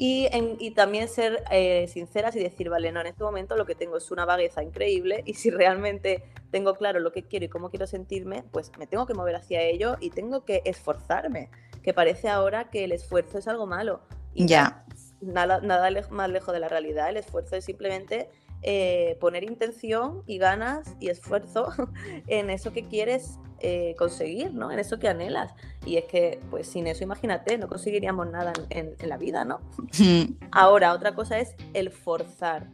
y, 0.03 0.71
también 0.71 1.09
ser 1.09 1.45
eh, 1.51 1.87
sinceras 1.87 2.35
y 2.35 2.39
decir, 2.39 2.71
vale, 2.71 2.91
no, 2.91 3.03
en 3.03 3.09
este 3.09 3.23
momento 3.23 3.55
lo 3.55 3.67
que 3.67 3.75
tengo 3.75 3.99
es 3.99 4.11
una 4.11 4.25
vagueza 4.25 4.63
increíble 4.63 5.23
y 5.27 5.35
si 5.35 5.51
realmente 5.51 6.25
tengo 6.51 6.75
claro 6.75 7.01
lo 7.01 7.13
que 7.13 7.25
quiero 7.25 7.45
y 7.45 7.49
cómo 7.51 7.69
quiero 7.69 7.87
sentirme, 7.87 8.43
pues 8.51 8.73
me 8.79 8.87
tengo 8.87 9.05
que 9.05 9.13
mover 9.13 9.37
hacia 9.37 9.61
ello 9.61 9.99
y 10.01 10.09
tengo 10.09 10.47
que 10.47 10.63
esforzarme, 10.65 11.51
que 11.83 11.93
parece 11.93 12.31
ahora 12.31 12.71
que 12.71 12.85
el 12.85 12.93
esfuerzo 12.93 13.37
es 13.37 13.47
algo 13.47 13.67
malo. 13.67 14.01
Y 14.33 14.47
ya. 14.47 14.87
Nada, 15.21 15.61
nada 15.61 15.91
más 16.09 16.31
lejos 16.31 16.55
de 16.55 16.61
la 16.61 16.69
realidad, 16.69 17.11
el 17.11 17.19
esfuerzo 17.19 17.57
es 17.57 17.67
simplemente 17.67 18.31
eh, 18.63 19.17
poner 19.21 19.45
intención 19.45 20.23
y 20.27 20.39
ganas 20.39 20.97
y 21.01 21.09
esfuerzo 21.09 21.69
en 22.27 22.51
eso 22.51 22.73
que 22.73 22.87
quieres 22.87 23.39
eh, 23.61 23.95
conseguir, 23.99 24.55
¿no? 24.55 24.71
En 24.71 24.79
eso 24.79 24.99
que 24.99 25.09
anhelas. 25.09 25.53
Y 25.85 25.97
es 25.97 26.05
que, 26.05 26.41
pues 26.51 26.67
sin 26.67 26.87
eso, 26.87 27.05
imagínate, 27.05 27.59
no 27.59 27.69
conseguiríamos 27.69 28.31
nada 28.31 28.53
en, 28.71 28.97
la 29.07 29.17
vida, 29.17 29.45
¿no? 29.45 29.61
Ahora, 30.51 30.93
otra 30.93 31.15
cosa 31.15 31.39
es 31.39 31.55
el 31.75 31.91
forzar. 31.91 32.69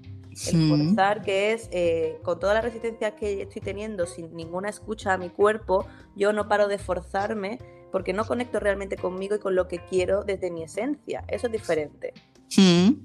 El 0.52 0.68
forzar, 0.68 1.22
que 1.22 1.52
es 1.52 1.68
eh, 1.72 2.18
con 2.22 2.38
toda 2.38 2.52
la 2.54 2.60
resistencia 2.60 3.16
que 3.16 3.42
estoy 3.42 3.62
teniendo, 3.62 4.06
sin 4.06 4.34
ninguna 4.36 4.68
escucha 4.68 5.14
a 5.14 5.18
mi 5.18 5.30
cuerpo, 5.30 5.86
yo 6.14 6.32
no 6.32 6.46
paro 6.46 6.68
de 6.68 6.78
forzarme 6.78 7.58
porque 7.90 8.12
no 8.12 8.24
conecto 8.24 8.60
realmente 8.60 8.96
conmigo 8.96 9.36
y 9.36 9.38
con 9.38 9.54
lo 9.54 9.68
que 9.68 9.78
quiero 9.78 10.22
desde 10.22 10.50
mi 10.50 10.62
esencia. 10.62 11.24
Eso 11.28 11.46
es 11.46 11.52
diferente. 11.52 12.12
Sí, 12.48 13.00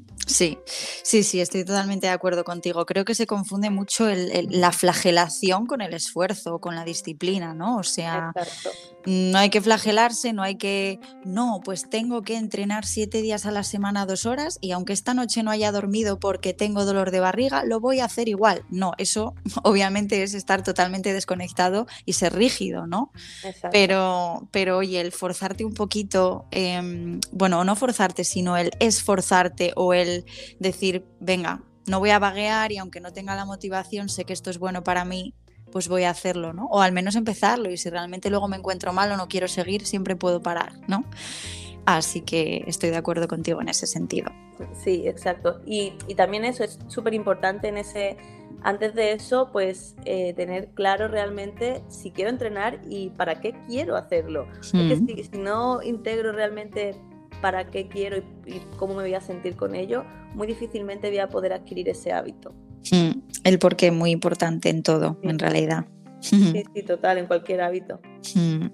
sí, 1.03 1.23
sí, 1.23 1.41
estoy 1.41 1.65
totalmente 1.65 2.07
de 2.07 2.13
acuerdo 2.13 2.43
contigo. 2.43 2.85
Creo 2.85 3.05
que 3.05 3.15
se 3.15 3.27
confunde 3.27 3.69
mucho 3.69 4.07
la 4.07 4.71
flagelación 4.71 5.65
con 5.67 5.81
el 5.81 5.93
esfuerzo, 5.93 6.59
con 6.59 6.75
la 6.75 6.85
disciplina, 6.85 7.53
¿no? 7.53 7.77
O 7.77 7.83
sea, 7.83 8.33
no 9.05 9.37
hay 9.37 9.49
que 9.49 9.61
flagelarse, 9.61 10.33
no 10.33 10.43
hay 10.43 10.55
que, 10.55 10.99
no, 11.23 11.61
pues 11.63 11.89
tengo 11.89 12.21
que 12.21 12.37
entrenar 12.37 12.85
siete 12.85 13.21
días 13.21 13.45
a 13.45 13.51
la 13.51 13.63
semana, 13.63 14.05
dos 14.05 14.25
horas, 14.25 14.57
y 14.61 14.71
aunque 14.71 14.93
esta 14.93 15.13
noche 15.13 15.43
no 15.43 15.51
haya 15.51 15.71
dormido 15.71 16.19
porque 16.19 16.53
tengo 16.53 16.85
dolor 16.85 17.11
de 17.11 17.19
barriga, 17.19 17.63
lo 17.63 17.79
voy 17.79 17.99
a 17.99 18.05
hacer 18.05 18.27
igual. 18.27 18.63
No, 18.69 18.93
eso 18.97 19.33
obviamente 19.63 20.23
es 20.23 20.33
estar 20.33 20.63
totalmente 20.63 21.13
desconectado 21.13 21.87
y 22.05 22.13
ser 22.13 22.33
rígido, 22.33 22.87
¿no? 22.87 23.11
Pero, 23.71 24.47
pero 24.51 24.77
oye, 24.77 25.01
el 25.01 25.11
forzarte 25.11 25.65
un 25.65 25.73
poquito, 25.73 26.45
em, 26.51 27.19
bueno, 27.31 27.63
no 27.63 27.75
forzarte, 27.75 28.23
sino 28.23 28.57
el 28.57 28.71
esforzarte 28.79 29.73
o 29.75 29.93
el 29.93 30.20
decir, 30.59 31.05
venga, 31.19 31.63
no 31.87 31.99
voy 31.99 32.11
a 32.11 32.19
vaguear 32.19 32.71
y 32.71 32.77
aunque 32.77 33.01
no 33.01 33.13
tenga 33.13 33.35
la 33.35 33.45
motivación, 33.45 34.09
sé 34.09 34.25
que 34.25 34.33
esto 34.33 34.49
es 34.49 34.57
bueno 34.57 34.83
para 34.83 35.05
mí, 35.05 35.33
pues 35.71 35.87
voy 35.87 36.03
a 36.03 36.09
hacerlo, 36.09 36.53
¿no? 36.53 36.65
O 36.65 36.81
al 36.81 36.91
menos 36.91 37.15
empezarlo 37.15 37.71
y 37.71 37.77
si 37.77 37.89
realmente 37.89 38.29
luego 38.29 38.47
me 38.47 38.57
encuentro 38.57 38.93
mal 38.93 39.11
o 39.11 39.17
no 39.17 39.27
quiero 39.27 39.47
seguir, 39.47 39.85
siempre 39.85 40.15
puedo 40.15 40.41
parar, 40.41 40.73
¿no? 40.87 41.05
así 41.85 42.21
que 42.21 42.63
estoy 42.67 42.89
de 42.89 42.97
acuerdo 42.97 43.27
contigo 43.27 43.61
en 43.61 43.69
ese 43.69 43.87
sentido. 43.87 44.31
Sí, 44.83 45.07
exacto. 45.07 45.61
Y, 45.65 45.93
también 46.15 46.45
eso 46.45 46.63
es 46.63 46.79
súper 46.87 47.13
importante 47.13 47.67
en 47.67 47.77
ese, 47.77 48.17
antes 48.61 48.93
de 48.93 49.13
eso, 49.13 49.49
pues 49.51 49.95
eh, 50.05 50.33
tener 50.33 50.69
claro 50.69 51.07
realmente 51.07 51.83
si 51.89 52.11
quiero 52.11 52.29
entrenar 52.29 52.79
y 52.87 53.09
para 53.11 53.41
qué 53.41 53.55
quiero 53.67 53.95
hacerlo. 53.95 54.47
Porque 54.71 54.95
mm. 54.95 55.07
si, 55.07 55.37
no 55.37 55.81
integro 55.81 56.31
realmente 56.31 56.95
para 57.41 57.69
qué 57.69 57.87
quiero 57.87 58.17
y, 58.17 58.61
cómo 58.77 58.95
me 58.95 59.03
voy 59.03 59.13
a 59.13 59.21
sentir 59.21 59.55
con 59.55 59.75
ello, 59.75 60.03
muy 60.33 60.47
difícilmente 60.47 61.09
voy 61.09 61.19
a 61.19 61.29
poder 61.29 61.53
adquirir 61.53 61.89
ese 61.89 62.11
hábito. 62.11 62.53
Mm. 62.91 63.19
El 63.43 63.59
porqué 63.59 63.87
es 63.87 63.93
muy 63.93 64.11
importante 64.11 64.69
en 64.69 64.83
todo, 64.83 65.17
en 65.23 65.39
realidad. 65.39 65.85
Sí, 66.19 66.63
sí, 66.75 66.83
total, 66.83 67.17
en 67.17 67.27
cualquier 67.27 67.61
hábito. 67.61 67.99
Mm. 68.35 68.67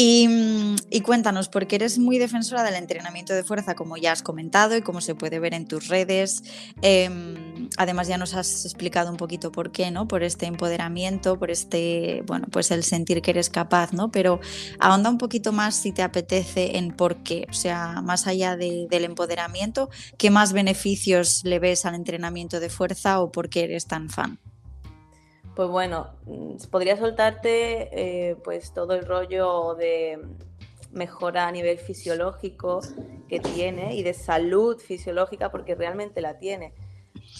Mm, 0.00 0.76
y, 0.90 1.00
cuéntanos, 1.00 1.48
porque 1.48 1.74
eres 1.74 1.98
muy 1.98 2.18
defensora 2.18 2.62
del 2.62 2.76
entrenamiento 2.76 3.34
de 3.34 3.42
fuerza, 3.42 3.74
como 3.74 3.96
ya 3.96 4.12
has 4.12 4.22
comentado 4.22 4.76
y 4.76 4.82
como 4.82 5.00
se 5.00 5.16
puede 5.16 5.40
ver 5.40 5.54
en 5.54 5.66
tus 5.66 5.88
redes. 5.88 6.44
Em, 6.82 7.68
además, 7.76 8.06
ya 8.06 8.16
nos 8.16 8.34
has 8.34 8.64
explicado 8.64 9.10
un 9.10 9.16
poquito 9.16 9.50
por 9.50 9.72
qué, 9.72 9.90
¿no? 9.90 10.06
Por 10.06 10.22
este 10.22 10.46
empoderamiento, 10.46 11.36
por 11.36 11.50
este, 11.50 12.22
bueno, 12.26 12.46
pues 12.48 12.70
el 12.70 12.84
sentir 12.84 13.22
que 13.22 13.32
eres 13.32 13.50
capaz, 13.50 13.92
¿no? 13.92 14.12
Pero 14.12 14.38
ahonda 14.78 15.10
un 15.10 15.18
poquito 15.18 15.52
más 15.52 15.74
si 15.74 15.90
te 15.90 16.02
apetece 16.02 16.78
en 16.78 16.92
por 16.92 17.24
qué. 17.24 17.46
O 17.50 17.54
sea, 17.54 18.00
más 18.00 18.28
allá 18.28 18.56
del 18.56 19.04
empoderamiento, 19.04 19.90
¿qué 20.16 20.30
más 20.30 20.52
beneficios 20.52 21.42
le 21.44 21.58
ves 21.58 21.84
al 21.86 21.96
entrenamiento 21.96 22.60
de 22.60 22.68
fuerza 22.70 23.20
o 23.20 23.32
por 23.32 23.48
qué 23.48 23.64
eres 23.64 23.86
tan 23.86 24.10
fan? 24.10 24.38
Pues 25.58 25.70
bueno, 25.70 26.12
mm, 26.26 26.68
podría 26.70 26.96
soltarte 26.96 27.88
eh, 28.30 28.36
pues 28.44 28.72
todo 28.72 28.94
el 28.94 29.04
rollo 29.04 29.74
de 29.74 30.20
mejora 30.92 31.48
a 31.48 31.50
nivel 31.50 31.78
fisiológico 31.78 32.80
que 33.28 33.40
tiene 33.40 33.96
y 33.96 34.04
de 34.04 34.14
salud 34.14 34.78
fisiológica 34.78 35.50
porque 35.50 35.74
realmente 35.74 36.20
la 36.20 36.38
tiene. 36.38 36.74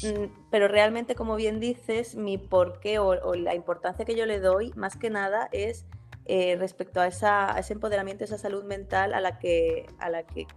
Mm, 0.03 0.49
pero 0.51 0.67
realmente, 0.67 1.15
como 1.15 1.37
bien 1.37 1.61
dices, 1.61 2.17
mi 2.17 2.39
porqué 2.39 2.99
o, 2.99 3.07
o 3.07 3.37
la 3.37 3.55
importancia 3.55 4.05
que 4.05 4.17
yo 4.17 4.27
le 4.27 4.41
doy, 4.41 4.73
más 4.75 4.97
que 4.97 5.11
nada, 5.11 5.49
es 5.53 5.87
eh, 6.25 6.57
respecto 6.59 7.01
a, 7.01 7.07
ese 7.07 7.73
empoderamiento, 7.73 8.25
esa 8.25 8.37
salud 8.37 8.65
mental 8.65 9.15
a 9.15 9.21
la 9.21 9.39
que, 9.39 9.87
a 10.01 10.11
la 10.11 10.25
que 10.25 10.49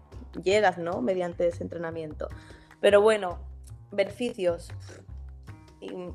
llegas, 0.44 0.80
¿no? 0.80 1.04
Mediante 1.04 1.48
ese 1.48 1.62
entrenamiento. 1.62 2.28
Pero 2.80 3.02
bueno, 3.02 3.38
beneficios 3.92 4.70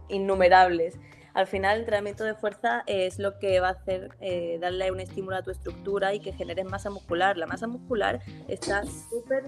innumerables 0.09 0.99
al 1.37 1.46
final 1.46 1.75
el 1.75 1.81
entrenamiento 1.81 2.25
de 2.25 2.35
fuerza 2.35 2.83
es 2.87 3.18
lo 3.18 3.38
que 3.38 3.61
va 3.61 3.68
a 3.68 3.72
hacer 3.72 4.09
eh, 4.20 4.57
darle 4.59 4.90
un 4.90 5.01
estímulo 5.01 5.37
a 5.37 5.42
tu 5.42 5.51
estructura 5.51 6.14
y 6.14 6.20
que 6.20 6.33
generes 6.33 6.64
masa 6.64 6.88
muscular. 6.88 7.37
La 7.37 7.46
masa 7.46 7.66
muscular 7.66 8.20
está 8.49 8.85
súper 8.87 9.44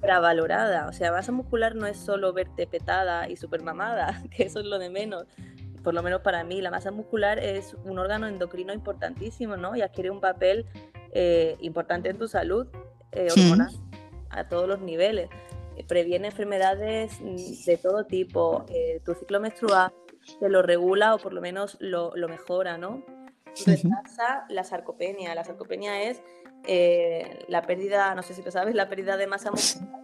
valorada. 0.00 0.88
O 0.88 0.92
sea, 0.94 1.12
masa 1.12 1.30
muscular 1.30 1.74
no 1.74 1.86
es 1.86 1.98
solo 1.98 2.32
verte 2.32 2.66
petada 2.66 3.28
y 3.28 3.36
súper 3.36 3.62
mamada, 3.62 4.22
que 4.34 4.44
eso 4.44 4.60
es 4.60 4.64
lo 4.64 4.78
de 4.78 4.88
menos. 4.88 5.26
Por 5.84 5.92
lo 5.92 6.02
menos 6.02 6.22
para 6.22 6.44
mí, 6.44 6.62
la 6.62 6.70
masa 6.70 6.90
muscular 6.90 7.38
es 7.38 7.76
un 7.84 7.98
órgano 7.98 8.26
endocrino 8.26 8.72
importantísimo, 8.72 9.58
¿no? 9.58 9.76
Y 9.76 9.82
adquiere 9.82 10.10
un 10.10 10.20
papel 10.20 10.64
eh, 11.12 11.58
importante 11.60 12.08
en 12.08 12.16
tu 12.16 12.26
salud 12.26 12.68
eh, 13.10 13.28
hormonal 13.36 13.74
a 14.30 14.48
todos 14.48 14.66
los 14.66 14.80
niveles. 14.80 15.28
Previene 15.88 16.28
enfermedades 16.28 17.18
de 17.66 17.76
todo 17.76 18.04
tipo, 18.04 18.64
tu 19.04 19.14
ciclo 19.14 19.40
menstrual, 19.40 19.92
se 20.22 20.48
lo 20.48 20.62
regula 20.62 21.14
o 21.14 21.18
por 21.18 21.32
lo 21.32 21.40
menos 21.40 21.76
lo, 21.80 22.12
mejora, 22.28 22.78
¿no? 22.78 23.04
Retrasa 23.66 24.46
la 24.48 24.64
sarcopenia. 24.64 25.34
La 25.34 25.44
sarcopenia 25.44 26.02
es 26.02 26.22
eh, 26.64 27.44
la 27.48 27.62
pérdida, 27.62 28.14
no 28.14 28.22
sé 28.22 28.34
si 28.34 28.42
lo 28.42 28.50
sabes, 28.50 28.74
la 28.74 28.88
pérdida 28.88 29.16
de 29.16 29.26
masa 29.26 29.50
muscular 29.50 30.02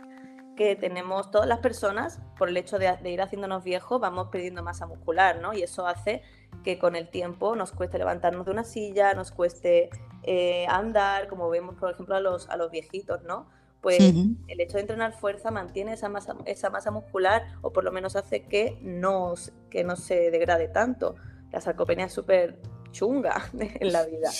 que 0.58 0.74
tenemos 0.74 1.30
todas 1.30 1.46
las 1.46 1.60
personas 1.60 2.20
por 2.36 2.48
el 2.48 2.56
hecho 2.56 2.80
de, 2.80 2.98
ir 3.04 3.22
haciéndonos 3.22 3.62
viejos, 3.62 4.00
vamos 4.00 4.26
perdiendo 4.26 4.60
masa 4.64 4.88
muscular, 4.88 5.40
¿no? 5.40 5.52
Y 5.54 5.62
eso 5.62 5.86
hace 5.86 6.20
que 6.64 6.80
con 6.80 6.96
el 6.96 7.08
tiempo 7.10 7.54
nos 7.54 7.70
cueste 7.70 7.96
levantarnos 7.96 8.44
de 8.44 8.50
una 8.50 8.64
silla, 8.64 9.14
nos 9.14 9.30
cueste 9.30 9.88
eh, 10.24 10.66
andar, 10.68 11.28
como 11.28 11.48
vemos, 11.48 11.76
por 11.76 11.92
ejemplo, 11.92 12.16
a 12.16 12.20
los, 12.20 12.50
a 12.50 12.56
los 12.56 12.72
viejitos, 12.72 13.22
¿no? 13.22 13.46
Pues 13.80 14.00
el 14.00 14.60
hecho 14.60 14.74
de 14.74 14.80
entrenar 14.80 15.12
fuerza 15.12 15.50
mantiene 15.50 15.92
esa 15.92 16.08
masa, 16.08 16.36
esa 16.46 16.68
masa 16.70 16.90
muscular 16.90 17.44
o 17.62 17.72
por 17.72 17.84
lo 17.84 17.92
menos 17.92 18.16
hace 18.16 18.42
que 18.42 18.78
no, 18.82 19.34
que 19.70 19.84
no 19.84 19.96
se 19.96 20.30
degrade 20.30 20.68
tanto. 20.68 21.14
La 21.52 21.60
sarcopenia 21.60 22.06
es 22.06 22.12
súper 22.12 22.58
chunga 22.90 23.50
en 23.58 23.92
la 23.92 24.04
vida, 24.04 24.30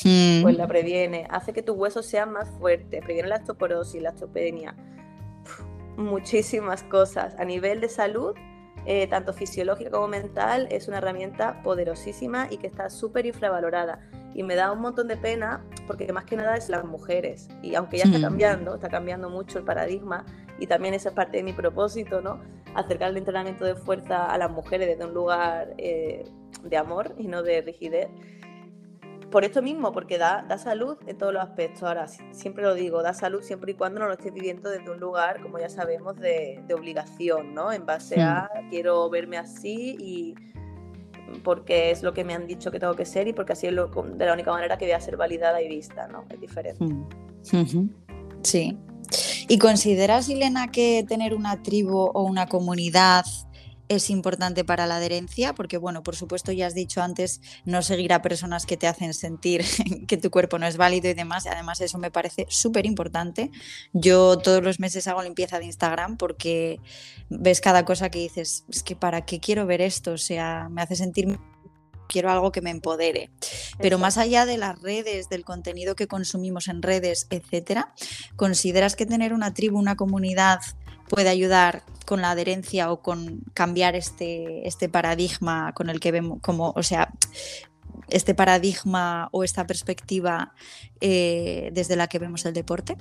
pues 0.42 0.57
la 0.57 0.66
previene, 0.66 1.27
hace 1.31 1.53
que 1.53 1.62
tus 1.62 1.77
huesos 1.77 2.07
sean 2.07 2.33
más 2.33 2.51
fuertes, 2.59 3.03
previene 3.05 3.29
la 3.29 3.37
osteoporosis, 3.37 4.03
la 4.03 4.11
osteopenia, 4.11 4.74
muchísimas 5.96 6.83
cosas. 6.83 7.35
A 7.38 7.44
nivel 7.44 7.81
de 7.81 7.88
salud, 7.88 8.35
eh, 8.87 9.07
tanto 9.07 9.33
fisiológica 9.33 9.90
como 9.90 10.09
mental, 10.09 10.66
es 10.70 10.88
una 10.88 10.98
herramienta 10.98 11.62
poderosísima 11.62 12.48
y 12.51 12.59
que 12.59 12.66
está 12.66 12.90
súper 12.90 13.27
infravalorada 13.27 14.01
y 14.35 14.43
me 14.43 14.55
da 14.55 14.73
un 14.73 14.81
montón 14.81 15.09
de 15.09 15.17
pena 15.17 15.64
porque 15.87 16.12
más 16.12 16.25
que 16.25 16.37
nada 16.37 16.57
es 16.57 16.69
las 16.69 16.85
mujeres 16.85 17.49
y 17.62 17.75
aunque 17.75 17.99
ya 17.99 18.05
está 18.05 18.21
cambiando, 18.21 18.75
está 18.75 18.88
cambiando 18.88 19.31
mucho 19.31 19.59
el 19.59 19.64
paradigma 19.64 20.25
y 20.59 20.67
también 20.67 20.95
esa 20.95 21.11
es 21.11 21.14
parte 21.14 21.38
de 21.38 21.43
mi 21.43 21.53
propósito, 21.53 22.21
¿no? 22.21 22.41
Acercar 22.75 23.11
el 23.11 23.17
entrenamiento 23.17 23.64
de 23.64 23.75
fuerza 23.75 24.27
a 24.27 24.38
las 24.38 24.51
mujeres 24.51 24.88
desde 24.88 25.05
un 25.05 25.14
lugar 25.14 25.75
eh, 25.79 26.25
de 26.62 26.77
amor 26.77 27.14
y 27.19 27.29
no 27.29 27.43
de 27.43 27.62
rigidez. 27.62 28.09
Por 29.31 29.45
esto 29.45 29.61
mismo, 29.61 29.93
porque 29.93 30.17
da, 30.17 30.45
da 30.49 30.57
salud 30.57 30.97
en 31.07 31.19
todos 31.19 31.35
los 31.35 31.43
aspectos. 31.43 31.83
Ahora, 31.83 32.09
siempre 32.09 32.64
lo 32.64 32.75
digo, 32.75 33.03
da 33.03 33.12
salud 33.12 33.43
siempre 33.43 33.73
y 33.73 33.75
cuando 33.75 34.01
no 34.01 34.07
lo 34.07 34.14
estés 34.14 34.33
viviendo 34.33 34.71
desde 34.71 34.91
un 34.91 34.99
lugar, 34.99 35.43
como 35.43 35.59
ya 35.59 35.69
sabemos, 35.69 36.17
de, 36.17 36.62
de 36.67 36.75
obligación, 36.75 37.55
¿no? 37.55 37.71
En 37.71 37.85
base 37.85 38.23
a 38.23 38.49
quiero 38.71 39.09
verme 39.11 39.37
así 39.37 39.97
y 40.01 40.35
porque 41.43 41.91
es 41.91 42.03
lo 42.03 42.12
que 42.14 42.25
me 42.25 42.35
han 42.35 42.47
dicho 42.47 42.71
que 42.71 42.79
tengo 42.79 42.95
que 42.95 43.05
ser 43.05 43.29
y 43.29 43.33
porque 43.33 43.53
así 43.53 43.67
es 43.67 43.73
lo, 43.73 43.88
de 43.88 44.27
la 44.27 44.33
única 44.33 44.51
manera 44.53 44.79
que 44.79 44.85
voy 44.85 44.93
a 44.93 45.01
ser 45.01 45.17
validada 45.17 45.61
y 45.62 45.69
vista, 45.69 46.09
¿no? 46.09 46.25
Es 46.31 46.41
diferente. 46.41 46.85
Mm. 46.85 47.91
Sí. 48.43 48.77
¿Y 49.49 49.59
consideras, 49.59 50.29
Elena, 50.29 50.71
que 50.71 51.05
tener 51.09 51.35
una 51.35 51.62
tribu 51.62 51.99
o 51.99 52.23
una 52.23 52.47
comunidad 52.47 53.25
es 53.88 54.11
importante 54.11 54.64
para 54.64 54.87
la 54.87 54.96
adherencia, 54.96 55.55
porque 55.55 55.79
bueno, 55.79 56.03
por 56.03 56.16
supuesto 56.16 56.53
ya 56.53 56.66
has 56.66 56.74
dicho 56.74 57.03
antes, 57.03 57.40
no 57.64 57.83
seguir 57.83 58.12
a 58.12 58.22
personas 58.22 58.66
que 58.66 58.77
te 58.77 58.87
hacen 58.87 59.14
sentir 59.14 59.64
que 60.09 60.16
tu 60.16 60.31
cuerpo 60.31 60.59
no 60.59 60.66
es 60.66 60.77
válido 60.77 61.09
y 61.09 61.14
demás, 61.14 61.46
además 61.46 61.81
eso 61.81 61.98
me 61.98 62.11
parece 62.11 62.46
súper 62.48 62.87
importante. 62.87 63.51
Yo 63.92 64.38
todos 64.38 64.62
los 64.62 64.81
meses 64.81 65.09
hago 65.09 65.22
limpieza 65.22 65.59
de 65.59 65.66
Instagram 65.66 66.16
porque 66.16 66.81
ves 67.29 67.61
cada 67.61 67.85
cosa 67.85 68.11
que 68.11 68.18
dices, 68.18 68.64
es 68.68 68.83
que 68.83 68.96
para 68.96 69.24
qué 69.24 69.40
quiero 69.40 69.66
ver 69.66 69.81
esto, 69.81 70.12
o 70.12 70.18
sea, 70.18 70.68
me 70.70 70.83
hace 70.83 70.96
sentir 70.96 71.38
quiero 72.09 72.31
algo 72.31 72.51
que 72.51 72.62
me 72.62 72.70
empodere. 72.70 73.31
Pero 73.79 73.98
más 73.98 74.18
allá 74.18 74.46
de 74.46 74.59
las 74.59 74.81
redes, 74.81 75.29
del 75.29 75.44
contenido 75.44 75.94
que 75.94 76.09
consumimos 76.09 76.66
en 76.66 76.83
redes, 76.83 77.27
etcétera, 77.31 77.94
¿consideras 78.35 78.96
que 78.96 79.07
tener 79.07 79.33
una 79.33 79.55
tribu, 79.55 79.79
una 79.79 79.94
comunidad 79.94 80.61
puede 81.09 81.29
ayudar 81.29 81.83
con 82.07 82.23
la 82.23 82.31
adherencia 82.31 82.92
o 82.92 83.01
con 83.03 83.40
cambiar 83.55 83.97
este, 83.97 84.66
este 84.66 84.88
paradigma 84.88 85.73
con 85.75 85.90
el 85.90 86.01
que 86.01 86.12
vemos, 86.12 86.38
como, 86.40 86.73
o 86.77 86.83
sea, 86.83 87.12
este 88.09 88.35
paradigma 88.35 89.29
o 89.33 89.44
esta 89.44 89.66
perspectiva 89.66 90.55
eh, 91.01 91.71
desde 91.73 91.97
la 91.97 92.07
que 92.07 92.18
vemos 92.18 92.44
el 92.47 92.55
deporte? 92.55 92.97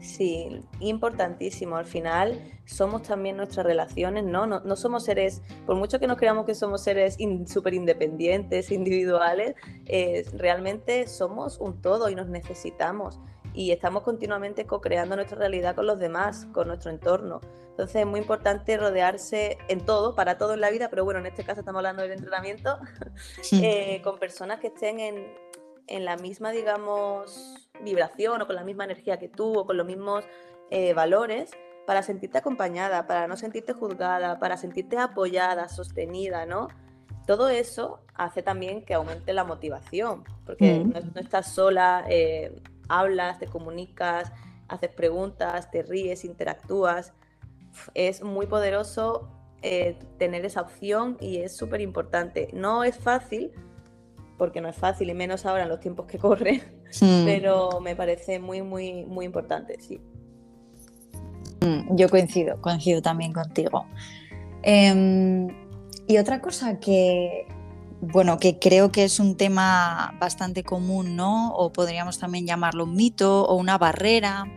Sí, 0.00 0.60
importantísimo. 0.80 1.76
Al 1.76 1.86
final 1.86 2.40
somos 2.64 3.02
también 3.02 3.36
nuestras 3.36 3.64
relaciones, 3.64 4.24
¿no? 4.24 4.46
No, 4.46 4.76
somos 4.76 5.04
seres, 5.04 5.42
por 5.64 5.76
mucho 5.76 6.00
que 6.00 6.08
nos 6.08 6.18
creamos 6.18 6.44
que 6.44 6.54
somos 6.54 6.82
seres 6.82 7.18
súper 7.46 7.74
independientes, 7.74 8.72
individuales, 8.72 9.54
eh, 9.86 10.26
realmente 10.34 11.06
somos 11.06 11.58
un 11.58 11.80
todo 11.80 12.10
y 12.10 12.14
nos 12.16 12.28
necesitamos 12.28 13.20
y 13.54 13.70
estamos 13.72 14.02
continuamente 14.02 14.66
co-creando 14.66 15.16
nuestra 15.16 15.38
realidad 15.38 15.74
con 15.74 15.86
los 15.86 15.98
demás, 15.98 16.46
con 16.52 16.68
nuestro 16.68 16.90
entorno. 16.90 17.40
Entonces 17.70 17.96
es 17.96 18.06
muy 18.06 18.20
importante 18.20 18.76
rodearse 18.76 19.58
en 19.68 19.80
todo, 19.80 20.14
para 20.14 20.36
todo 20.36 20.54
en 20.54 20.60
la 20.60 20.70
vida, 20.70 20.90
pero 20.90 21.04
bueno, 21.04 21.20
en 21.20 21.26
este 21.26 21.44
caso 21.44 21.60
estamos 21.60 21.78
hablando 21.78 22.02
del 22.02 22.12
entrenamiento, 22.12 22.78
eh, 23.52 24.00
con 24.02 24.18
personas 24.18 24.60
que 24.60 24.68
estén 24.68 25.00
en, 25.00 25.34
en, 25.86 26.04
la 26.04 26.16
misma, 26.16 26.52
digamos, 26.52 27.70
vibración 27.82 28.42
o 28.42 28.46
con 28.46 28.56
la 28.56 28.64
misma 28.64 28.84
energía 28.84 29.18
que 29.18 29.28
tú 29.28 29.58
o 29.58 29.66
con 29.66 29.76
los 29.76 29.86
mismos 29.86 30.24
eh, 30.70 30.92
valores 30.94 31.50
para 31.86 32.02
sentirte 32.02 32.38
acompañada, 32.38 33.06
para 33.06 33.26
no 33.26 33.36
sentirte 33.36 33.72
juzgada, 33.72 34.38
para 34.38 34.56
sentirte 34.56 34.98
apoyada, 34.98 35.68
sostenida, 35.68 36.46
¿no? 36.46 36.68
Todo 37.26 37.48
eso 37.48 38.00
hace 38.14 38.42
también 38.42 38.84
que 38.84 38.94
aumente 38.94 39.32
la 39.32 39.44
motivación, 39.44 40.24
porque 40.44 40.84
no, 40.84 41.20
estás 41.20 41.54
sola, 41.54 42.04
eh, 42.08 42.60
hablas, 42.88 43.38
te 43.38 43.46
comunicas, 43.46 44.32
haces 44.68 44.90
preguntas, 44.90 45.70
te 45.70 45.82
ríes, 45.82 46.24
interactúas. 46.24 47.12
Es 47.94 48.22
muy 48.22 48.46
poderoso 48.46 49.28
eh, 49.62 49.98
tener 50.18 50.44
esa 50.44 50.62
opción 50.62 51.16
y 51.20 51.38
es 51.38 51.56
súper 51.56 51.80
importante. 51.80 52.48
No 52.52 52.84
es 52.84 52.96
fácil, 52.96 53.52
porque 54.36 54.60
no 54.60 54.68
es 54.68 54.76
fácil, 54.76 55.08
y 55.10 55.14
menos 55.14 55.46
ahora 55.46 55.62
en 55.62 55.68
los 55.68 55.80
tiempos 55.80 56.06
que 56.06 56.18
corren, 56.18 56.62
pero 57.24 57.80
me 57.80 57.94
parece 57.94 58.38
muy, 58.38 58.62
muy, 58.62 59.04
muy 59.04 59.24
importante, 59.24 59.80
sí. 59.80 60.00
Mm, 61.60 61.94
yo 61.96 62.08
coincido, 62.08 62.60
coincido 62.60 63.00
también 63.00 63.32
contigo. 63.32 63.86
Em, 64.62 65.48
y 66.08 66.18
otra 66.18 66.40
cosa 66.40 66.80
que, 66.80 67.46
bueno, 68.02 68.38
que 68.38 68.58
creo 68.58 68.90
que 68.90 69.04
es 69.04 69.20
un 69.20 69.36
tema 69.36 70.16
bastante 70.18 70.64
común, 70.64 71.14
¿no? 71.14 71.54
O 71.54 71.72
podríamos 71.72 72.18
también 72.18 72.46
llamarlo 72.46 72.82
un 72.82 72.96
mito 72.96 73.44
o 73.44 73.54
una 73.54 73.78
barrera, 73.78 74.52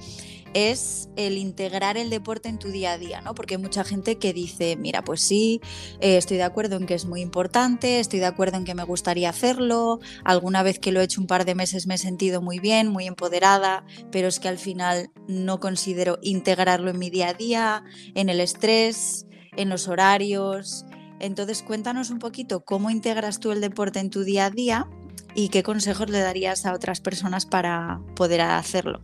es 0.55 1.10
el 1.15 1.38
integrar 1.38 1.95
el 1.95 2.10
deporte 2.10 2.49
en 2.49 2.58
tu 2.58 2.69
día 2.69 2.93
a 2.93 2.97
día, 2.97 3.21
¿no? 3.21 3.36
Porque 3.36 3.55
hay 3.55 3.62
mucha 3.62 3.84
gente 3.84 4.17
que 4.17 4.34
dice, 4.34 4.77
mira, 4.77 5.03
pues 5.03 5.21
sí, 5.21 5.62
eh, 5.99 6.17
estoy 6.17 6.38
de 6.38 6.43
acuerdo 6.43 6.77
en 6.77 6.88
que 6.88 6.95
es 6.95 7.05
muy 7.05 7.21
importante, 7.21 7.99
estoy 7.99 8.19
de 8.19 8.25
acuerdo 8.25 8.58
en 8.58 8.63
que 8.63 8.73
me 8.73 8.84
gustaría 8.84 9.29
hacerlo, 9.29 9.99
alguna 10.23 10.63
vez 10.63 10.79
que 10.79 10.91
lo 10.91 11.01
he 11.01 11.03
hecho 11.03 11.21
un 11.21 11.27
par 11.27 11.45
de 11.45 11.53
meses 11.53 11.86
me 11.86 11.95
he 11.95 11.99
sentido 11.99 12.41
muy 12.41 12.60
bien, 12.60 12.88
muy 12.88 13.05
empoderada, 13.05 13.86
pero 14.12 14.27
es 14.27 14.39
que 14.39 14.47
al 14.47 14.58
final 14.58 15.12
no 15.27 15.60
considero 15.60 16.17
integrarlo 16.23 16.89
en 16.89 16.97
mi 16.97 17.12
día 17.12 17.29
a 17.29 17.34
día, 17.34 17.84
en 18.15 18.29
el 18.29 18.39
estrés, 18.39 19.27
en 19.55 19.69
los 19.69 19.88
horarios. 19.88 20.86
Entonces, 21.19 21.63
cuéntanos 21.63 22.10
un 22.10 22.19
poquito 22.19 22.65
cómo 22.65 22.89
integras 22.89 23.39
tú 23.39 23.51
el 23.51 23.62
deporte 23.62 23.99
en 23.99 24.10
tu 24.10 24.23
día 24.23 24.45
a 24.45 24.49
día 24.49 24.88
y 25.34 25.49
qué 25.49 25.63
consejos 25.63 26.10
le 26.10 26.19
darías 26.19 26.65
a 26.65 26.73
otras 26.73 27.01
personas 27.01 27.45
para 27.45 28.01
poder 28.15 28.41
hacerlo. 28.41 29.01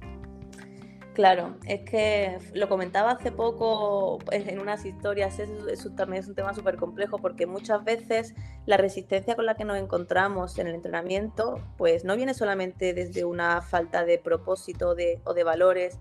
Claro, 1.13 1.57
es 1.67 1.81
que 1.81 2.37
lo 2.53 2.69
comentaba 2.69 3.11
hace 3.11 3.33
poco 3.33 4.19
en 4.31 4.59
unas 4.59 4.85
historias, 4.85 5.39
eso, 5.39 5.91
también 5.91 6.23
es 6.23 6.29
un 6.29 6.35
tema 6.35 6.53
súper 6.53 6.77
complejo 6.77 7.17
porque 7.17 7.45
muchas 7.45 7.83
veces 7.83 8.33
la 8.65 8.77
resistencia 8.77 9.35
con 9.35 9.45
la 9.45 9.55
que 9.55 9.65
nos 9.65 9.77
encontramos 9.77 10.57
en 10.57 10.67
el 10.67 10.75
entrenamiento 10.75 11.59
pues 11.77 12.05
no 12.05 12.15
viene 12.15 12.33
solamente 12.33 12.93
desde 12.93 13.25
una 13.25 13.61
falta 13.61 14.05
de 14.05 14.19
propósito 14.19 14.95
o 15.25 15.33
de 15.33 15.43
valores 15.43 15.99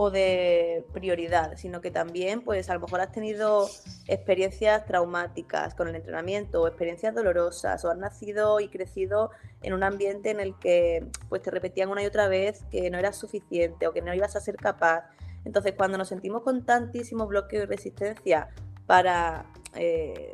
o 0.00 0.12
de 0.12 0.86
prioridad, 0.92 1.56
sino 1.56 1.80
que 1.80 1.90
también, 1.90 2.42
pues 2.42 2.70
a 2.70 2.74
lo 2.74 2.78
mejor 2.78 3.00
has 3.00 3.10
tenido 3.10 3.68
experiencias 4.06 4.86
traumáticas 4.86 5.74
con 5.74 5.88
el 5.88 5.96
entrenamiento 5.96 6.62
o 6.62 6.68
experiencias 6.68 7.16
dolorosas 7.16 7.84
o 7.84 7.90
has 7.90 7.98
nacido 7.98 8.60
y 8.60 8.68
crecido 8.68 9.32
en 9.60 9.72
un 9.72 9.82
ambiente 9.82 10.30
en 10.30 10.38
el 10.38 10.56
que 10.56 11.04
pues 11.28 11.42
te 11.42 11.50
repetían 11.50 11.88
una 11.88 12.04
y 12.04 12.06
otra 12.06 12.28
vez 12.28 12.62
que 12.70 12.88
no 12.90 12.98
eras 12.98 13.16
suficiente 13.16 13.88
o 13.88 13.92
que 13.92 14.00
no 14.00 14.14
ibas 14.14 14.36
a 14.36 14.40
ser 14.40 14.54
capaz. 14.54 15.10
Entonces, 15.44 15.74
cuando 15.76 15.98
nos 15.98 16.06
sentimos 16.06 16.42
con 16.42 16.64
tantísimo 16.64 17.26
bloqueo 17.26 17.64
y 17.64 17.66
resistencia 17.66 18.50
para 18.86 19.46
eh, 19.74 20.32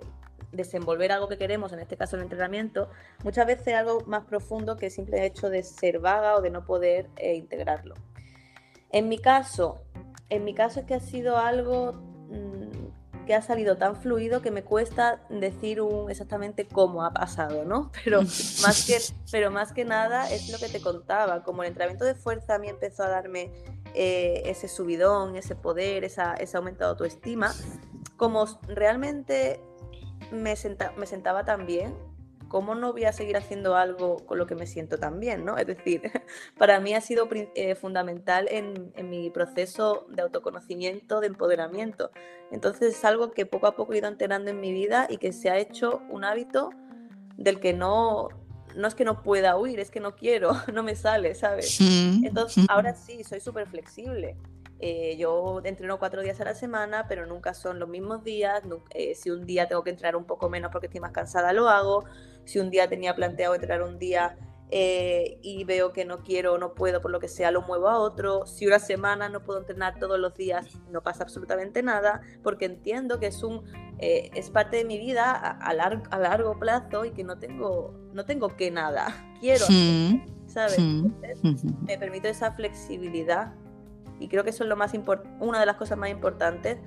desenvolver 0.52 1.10
algo 1.10 1.26
que 1.26 1.38
queremos, 1.38 1.72
en 1.72 1.78
este 1.78 1.96
caso 1.96 2.16
el 2.16 2.22
entrenamiento, 2.22 2.90
muchas 3.22 3.46
veces 3.46 3.72
algo 3.72 4.02
más 4.02 4.26
profundo 4.26 4.76
que 4.76 4.86
el 4.86 4.92
simple 4.92 5.24
hecho 5.24 5.48
de 5.48 5.62
ser 5.62 6.00
vaga 6.00 6.36
o 6.36 6.42
de 6.42 6.50
no 6.50 6.66
poder 6.66 7.08
eh, 7.16 7.34
integrarlo. 7.36 7.94
En 8.94 9.08
mi 9.08 9.18
caso, 9.18 9.80
en 10.28 10.44
mi 10.44 10.54
caso 10.54 10.78
es 10.78 10.86
que 10.86 10.94
ha 10.94 11.00
sido 11.00 11.36
algo 11.36 11.94
mm, 12.28 13.24
que 13.26 13.34
ha 13.34 13.42
salido 13.42 13.76
tan 13.76 13.96
fluido 13.96 14.40
que 14.40 14.52
me 14.52 14.62
cuesta 14.62 15.20
decir 15.28 15.80
exactamente 16.08 16.68
cómo 16.68 17.02
ha 17.02 17.12
pasado, 17.12 17.64
¿no? 17.64 17.90
Pero 18.04 18.22
más, 18.22 18.86
que, 18.86 18.98
pero 19.32 19.50
más 19.50 19.72
que 19.72 19.84
nada 19.84 20.30
es 20.30 20.48
lo 20.48 20.58
que 20.58 20.68
te 20.68 20.80
contaba, 20.80 21.42
como 21.42 21.64
el 21.64 21.70
entrenamiento 21.70 22.04
de 22.04 22.14
fuerza 22.14 22.54
a 22.54 22.58
mí 22.60 22.68
empezó 22.68 23.02
a 23.02 23.08
darme 23.08 23.50
eh, 23.94 24.42
ese 24.44 24.68
subidón, 24.68 25.34
ese 25.34 25.56
poder, 25.56 26.04
esa, 26.04 26.34
ese 26.34 26.56
aumento 26.56 26.84
de 26.84 26.90
autoestima, 26.90 27.52
como 28.16 28.46
realmente 28.68 29.60
me, 30.30 30.54
me 30.96 31.06
sentaba 31.06 31.44
tan 31.44 31.66
bien, 31.66 31.96
¿cómo 32.54 32.76
no 32.76 32.92
voy 32.92 33.04
a 33.04 33.12
seguir 33.12 33.36
haciendo 33.36 33.74
algo 33.74 34.24
con 34.26 34.38
lo 34.38 34.46
que 34.46 34.54
me 34.54 34.68
siento 34.68 34.96
tan 34.96 35.18
bien? 35.18 35.44
¿no? 35.44 35.58
Es 35.58 35.66
decir, 35.66 36.02
para 36.56 36.78
mí 36.78 36.94
ha 36.94 37.00
sido 37.00 37.28
eh, 37.32 37.74
fundamental 37.74 38.46
en, 38.48 38.92
mi 39.10 39.28
proceso 39.28 40.06
de 40.08 40.22
autoconocimiento, 40.22 41.18
de 41.18 41.26
empoderamiento. 41.26 42.12
Entonces 42.52 42.94
es 42.94 43.04
algo 43.04 43.32
que 43.32 43.44
poco 43.44 43.66
a 43.66 43.74
poco 43.74 43.92
he 43.92 43.98
ido 43.98 44.06
enterando 44.06 44.52
en 44.52 44.60
mi 44.60 44.72
vida 44.72 45.08
y 45.10 45.16
que 45.16 45.32
se 45.32 45.50
ha 45.50 45.58
hecho 45.58 46.02
un 46.08 46.22
hábito 46.22 46.70
del 47.36 47.58
que 47.58 47.72
no, 47.72 48.28
no 48.76 48.86
es 48.86 48.94
que 48.94 49.04
no 49.04 49.20
pueda 49.24 49.58
huir, 49.58 49.80
es 49.80 49.90
que 49.90 49.98
no 49.98 50.14
quiero, 50.14 50.52
no 50.72 50.84
me 50.84 50.94
sale, 50.94 51.34
¿sabes? 51.34 51.80
Entonces 51.80 52.66
ahora 52.68 52.94
sí, 52.94 53.24
soy 53.24 53.40
súper 53.40 53.66
flexible. 53.66 54.36
Eh, 54.78 55.16
yo 55.16 55.60
entreno 55.64 55.98
cuatro 55.98 56.22
días 56.22 56.40
a 56.40 56.44
la 56.44 56.54
semana, 56.54 57.06
pero 57.08 57.26
nunca 57.26 57.52
son 57.52 57.80
los 57.80 57.88
mismos 57.88 58.22
días. 58.22 58.62
Eh, 58.90 59.16
si 59.16 59.30
un 59.30 59.44
día 59.44 59.66
tengo 59.66 59.82
que 59.82 59.90
entrenar 59.90 60.14
un 60.14 60.24
poco 60.24 60.48
menos 60.48 60.70
porque 60.70 60.86
estoy 60.86 61.00
más 61.00 61.10
cansada, 61.10 61.52
lo 61.52 61.68
hago 61.68 62.04
si 62.44 62.58
un 62.58 62.70
día 62.70 62.88
tenía 62.88 63.14
planteado 63.14 63.54
entrenar 63.54 63.82
un 63.82 63.98
día 63.98 64.36
eh, 64.70 65.38
y 65.42 65.64
veo 65.64 65.92
que 65.92 66.04
no 66.04 66.22
quiero 66.22 66.54
o 66.54 66.58
no 66.58 66.74
puedo 66.74 67.00
por 67.00 67.10
lo 67.10 67.20
que 67.20 67.28
sea, 67.28 67.50
lo 67.50 67.62
muevo 67.62 67.88
a 67.88 67.98
otro. 67.98 68.46
Si 68.46 68.66
una 68.66 68.78
semana 68.78 69.28
no 69.28 69.42
puedo 69.42 69.60
entrenar 69.60 69.98
todos 69.98 70.18
los 70.18 70.34
días, 70.34 70.66
no 70.90 71.02
pasa 71.02 71.22
absolutamente 71.22 71.82
nada, 71.82 72.22
porque 72.42 72.64
entiendo 72.64 73.20
que 73.20 73.26
es 73.26 73.42
un 73.42 73.64
eh, 73.98 74.30
es 74.34 74.50
parte 74.50 74.78
de 74.78 74.84
mi 74.84 74.98
vida 74.98 75.30
a, 75.30 75.50
a, 75.50 76.18
largo 76.18 76.58
plazo 76.58 77.04
y 77.04 77.12
que 77.12 77.22
no 77.22 77.38
tengo, 77.38 77.94
no 78.12 78.24
tengo 78.24 78.56
que 78.56 78.70
nada. 78.70 79.14
Quiero, 79.40 79.66
¿sabes? 80.46 80.78
me 80.78 81.98
permito 81.98 82.28
esa 82.28 82.50
flexibilidad 82.52 83.52
y 84.18 84.28
creo 84.28 84.42
que 84.42 84.50
eso 84.50 84.64
es 84.64 84.68
lo 84.68 84.76
más 84.76 84.92
una 85.40 85.60
de 85.60 85.66
las 85.66 85.76
cosas 85.76 85.98
más 85.98 86.10
importantes 86.10 86.78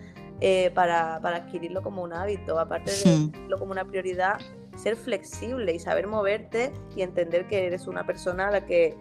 eh, 0.41 0.71
para, 0.73 1.19
para, 1.21 1.37
adquirirlo 1.37 1.81
como 1.81 2.03
un 2.03 2.13
hábito, 2.13 2.59
aparte 2.59 2.91
de 2.91 3.29
verlo 3.31 3.57
como 3.57 3.71
una 3.71 3.85
prioridad 3.85 4.37
ser 4.77 4.95
flexible 4.95 5.73
y 5.73 5.79
saber 5.79 6.07
moverte 6.07 6.71
y 6.95 7.01
entender 7.01 7.47
que 7.47 7.65
eres 7.65 7.87
una 7.87 8.05
persona 8.05 8.47
a 8.47 8.51
la 8.51 8.65
que 8.65 8.95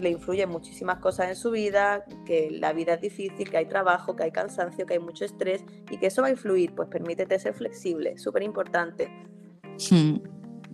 le 0.00 0.10
influyen 0.10 0.48
muchísimas 0.48 0.98
cosas 0.98 1.28
en 1.28 1.36
su 1.36 1.50
vida, 1.50 2.04
que 2.26 2.50
la 2.50 2.72
vida 2.72 2.94
es 2.94 3.00
difícil, 3.00 3.48
que 3.48 3.58
hay 3.58 3.66
trabajo, 3.66 4.16
que 4.16 4.24
hay 4.24 4.32
cansancio, 4.32 4.86
que 4.86 4.94
hay 4.94 4.98
mucho 4.98 5.24
estrés 5.24 5.64
y 5.90 5.98
que 5.98 6.06
eso 6.06 6.22
va 6.22 6.28
a 6.28 6.30
influir, 6.30 6.74
pues 6.74 6.88
permítete 6.88 7.38
ser 7.38 7.54
flexible, 7.54 8.18
súper 8.18 8.42
importante. 8.42 9.08
Hmm. 9.90 10.16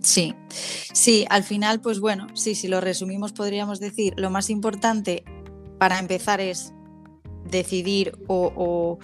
Sí, 0.00 0.35
sí, 0.50 1.24
al 1.30 1.44
final, 1.44 1.80
pues 1.80 1.98
bueno, 1.98 2.26
sí, 2.35 2.54
si 2.54 2.68
lo 2.68 2.83
resumimos 2.83 3.33
podríamos 3.33 3.80
decir, 3.80 4.12
lo 4.18 4.28
más 4.28 4.50
importante 4.50 5.24
para 5.78 5.98
empezar 5.98 6.40
es 6.40 6.74
decidir 7.46 8.12
o 8.26 8.98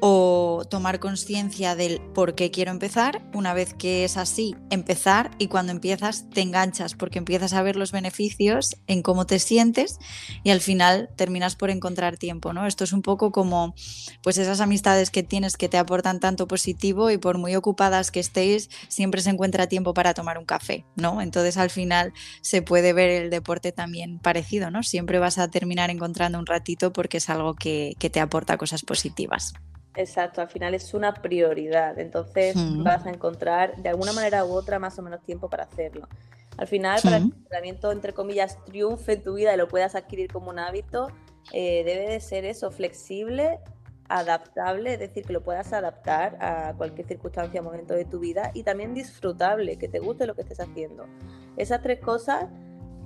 tomar 0.00 1.00
conciencia 1.00 1.74
del 1.74 2.00
por 2.14 2.34
qué 2.34 2.50
quiero 2.50 2.70
empezar. 2.70 3.22
Una 3.34 3.54
vez 3.54 3.74
que 3.74 4.04
es 4.04 4.16
así, 4.16 4.54
empezar 4.70 5.30
y 5.38 5.48
cuando 5.48 5.72
empiezas 5.72 6.28
te 6.30 6.40
enganchas 6.40 6.94
porque 6.94 7.18
empiezas 7.18 7.52
a 7.52 7.62
ver 7.62 7.76
los 7.76 7.92
beneficios 7.92 8.76
en 8.86 9.02
cómo 9.02 9.26
te 9.26 9.38
sientes 9.38 9.98
y 10.44 10.50
al 10.50 10.60
final 10.60 11.08
terminas 11.16 11.56
por 11.56 11.70
encontrar 11.70 12.16
tiempo, 12.16 12.52
¿no? 12.52 12.66
Esto 12.66 12.84
es 12.84 12.92
un 12.92 13.02
poco 13.02 13.32
como 13.32 13.74
pues 14.22 14.38
esas 14.38 14.60
amistades 14.60 15.10
que 15.10 15.22
tienes 15.22 15.56
que 15.56 15.68
te 15.68 15.78
aportan 15.78 16.20
tanto 16.20 16.46
positivo 16.46 17.10
y 17.10 17.18
por 17.18 17.38
muy 17.38 17.56
ocupadas 17.56 18.10
que 18.10 18.20
estéis, 18.20 18.70
siempre 18.88 19.20
se 19.20 19.30
encuentra 19.30 19.68
tiempo 19.68 19.94
para 19.94 20.14
tomar 20.14 20.38
un 20.38 20.44
café, 20.44 20.84
¿no? 20.96 21.20
Entonces 21.20 21.56
al 21.56 21.70
final 21.70 22.12
se 22.40 22.62
puede 22.62 22.92
ver 22.92 23.10
el 23.10 23.30
deporte 23.30 23.72
también 23.72 24.18
parecido, 24.18 24.70
¿no? 24.70 24.82
Siempre 24.82 25.18
vas 25.18 25.38
a 25.38 25.48
terminar 25.48 25.90
encontrando 25.90 26.38
un 26.38 26.46
ratito 26.46 26.92
porque 26.92 27.18
es 27.18 27.30
algo 27.30 27.54
que, 27.54 27.94
que 27.98 28.10
te 28.10 28.20
aporta 28.20 28.56
cosas 28.56 28.82
positivas. 28.82 29.54
Exacto, 29.96 30.42
al 30.42 30.48
final 30.48 30.74
es 30.74 30.92
una 30.92 31.14
prioridad, 31.14 31.98
entonces 31.98 32.54
vas 32.82 33.06
a 33.06 33.10
encontrar 33.10 33.76
de 33.76 33.88
alguna 33.88 34.12
manera 34.12 34.44
u 34.44 34.52
otra 34.52 34.78
más 34.78 34.98
o 34.98 35.02
menos 35.02 35.22
tiempo 35.22 35.48
para 35.48 35.64
hacerlo. 35.64 36.06
Al 36.58 36.66
final, 36.66 37.00
para 37.02 37.18
que 37.18 37.24
el 37.24 37.32
entrenamiento, 37.32 37.92
entre 37.92 38.12
comillas, 38.12 38.62
triunfe 38.64 39.14
en 39.14 39.22
tu 39.22 39.34
vida 39.34 39.54
y 39.54 39.56
lo 39.56 39.68
puedas 39.68 39.94
adquirir 39.94 40.30
como 40.30 40.50
un 40.50 40.58
hábito, 40.58 41.08
eh, 41.52 41.82
debe 41.84 42.08
de 42.10 42.20
ser 42.20 42.44
eso, 42.44 42.70
flexible, 42.70 43.58
adaptable, 44.08 44.92
es 44.92 44.98
decir, 44.98 45.24
que 45.24 45.32
lo 45.32 45.42
puedas 45.42 45.72
adaptar 45.72 46.36
a 46.40 46.74
cualquier 46.76 47.06
circunstancia 47.06 47.62
o 47.62 47.64
momento 47.64 47.94
de 47.94 48.04
tu 48.04 48.18
vida 48.18 48.50
y 48.52 48.64
también 48.64 48.92
disfrutable, 48.92 49.78
que 49.78 49.88
te 49.88 49.98
guste 49.98 50.26
lo 50.26 50.34
que 50.34 50.42
estés 50.42 50.60
haciendo. 50.60 51.06
Esas 51.56 51.82
tres 51.82 52.00
cosas 52.00 52.46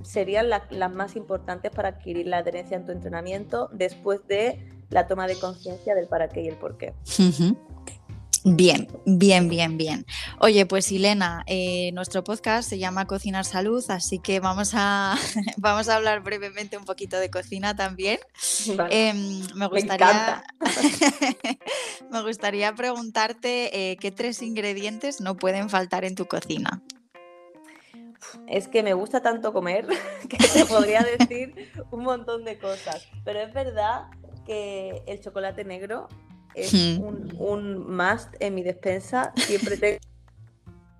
serían 0.03 0.49
las 0.49 0.93
más 0.93 1.15
importantes 1.15 1.71
para 1.71 1.91
adquirir 1.91 2.27
la 2.27 2.39
adherencia 2.39 2.77
en 2.77 2.85
tu 2.85 2.93
entrenamiento 2.93 3.69
después 3.73 4.27
de 4.27 4.80
la 4.91 5.07
toma 5.07 5.27
de 5.27 5.39
conciencia 5.39 5.95
del 5.95 6.07
para 6.07 6.29
qué 6.29 6.43
y 6.43 6.49
el 6.49 6.57
por 6.57 6.77
qué. 6.77 6.95
Bien, 8.43 8.89
bien, 9.05 9.51
bien, 9.51 9.77
bien. 9.77 10.07
Oye, 10.39 10.65
pues 10.65 10.91
Elena, 10.91 11.45
eh, 11.47 11.91
nuestro 11.93 12.25
podcast 12.25 12.67
se 12.67 12.79
llama 12.79 13.07
Cocinar 13.07 13.45
Salud, 13.45 13.85
así 13.91 14.19
que 14.19 14.41
vamos 14.41 14.73
a, 14.75 15.15
vamos 15.59 15.91
a 15.91 15.97
hablar 15.97 16.23
brevemente 16.23 16.79
un 16.79 16.87
poquito 16.87 17.19
de 17.19 17.31
cocina 17.31 17.77
también. 17.77 18.19
Em, 18.89 19.43
me, 19.55 19.67
gustaría, 19.67 20.43
me, 22.11 22.23
gustaría 22.23 22.75
preguntarte 22.75 23.91
eh, 23.93 23.97
qué 23.99 24.11
tres 24.11 24.41
ingredientes 24.41 25.21
no 25.21 25.37
pueden 25.37 25.69
faltar 25.69 26.07
en 26.07 26.15
tu 26.15 26.25
cocina. 26.27 26.83
Es 28.47 28.69
que 28.69 28.83
me 28.83 28.95
gusta 28.95 29.23
tanto 29.23 29.53
comer 29.53 29.87
que 30.31 30.39
te 30.39 30.65
podría 30.65 31.03
decir 31.03 31.71
un 31.91 32.05
montón 32.05 32.45
de 32.45 32.59
cosas, 32.59 33.07
pero 33.23 33.41
es 33.41 33.53
verdad 33.53 34.05
que 34.51 35.05
el 35.07 35.21
chocolate 35.21 35.65
negro 35.65 36.09
es 36.57 36.75
un, 36.75 37.33
un, 37.39 37.97
must 37.97 38.35
en 38.41 38.57
mi 38.57 38.65
despensa. 38.65 39.33
Siempre 39.37 40.01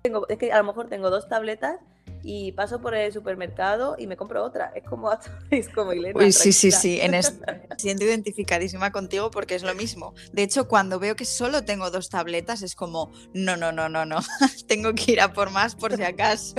tengo, 0.01 0.25
es 0.29 0.37
que 0.37 0.53
a 0.53 0.57
lo 0.57 0.63
mejor 0.63 0.87
tengo 0.87 1.09
dos 1.09 1.27
tabletas 1.27 1.77
y 2.23 2.53
paso 2.53 2.79
por 2.79 2.95
el 2.95 3.11
supermercado 3.11 3.97
y 3.99 4.07
me 4.07 4.15
compro 4.15 4.41
otra. 4.41 4.71
Es 4.73 4.85
como, 4.85 5.11
es 5.51 5.67
como 5.67 5.91
Elena. 5.91 6.17
Uy, 6.17 6.31
sí, 6.31 6.53
sí, 6.53 6.71
sí. 6.71 7.01
En 7.01 7.11
siento 7.77 8.05
identificadísima 8.05 8.93
contigo 8.93 9.31
porque 9.31 9.55
es 9.55 9.63
lo 9.63 9.75
mismo. 9.75 10.13
De 10.31 10.43
hecho, 10.43 10.69
cuando 10.69 10.97
veo 10.97 11.17
que 11.17 11.25
solo 11.25 11.65
tengo 11.65 11.91
dos 11.91 12.09
tabletas, 12.09 12.61
es 12.61 12.73
como, 12.73 13.11
no, 13.33 13.57
no, 13.57 13.73
no, 13.73 13.89
no, 13.89 14.05
no. 14.05 14.19
tengo 14.69 14.93
que 14.93 15.11
ir 15.11 15.19
a 15.19 15.33
por 15.33 15.51
más 15.51 15.75
por 15.75 15.93
si 15.93 16.03
acaso. 16.03 16.55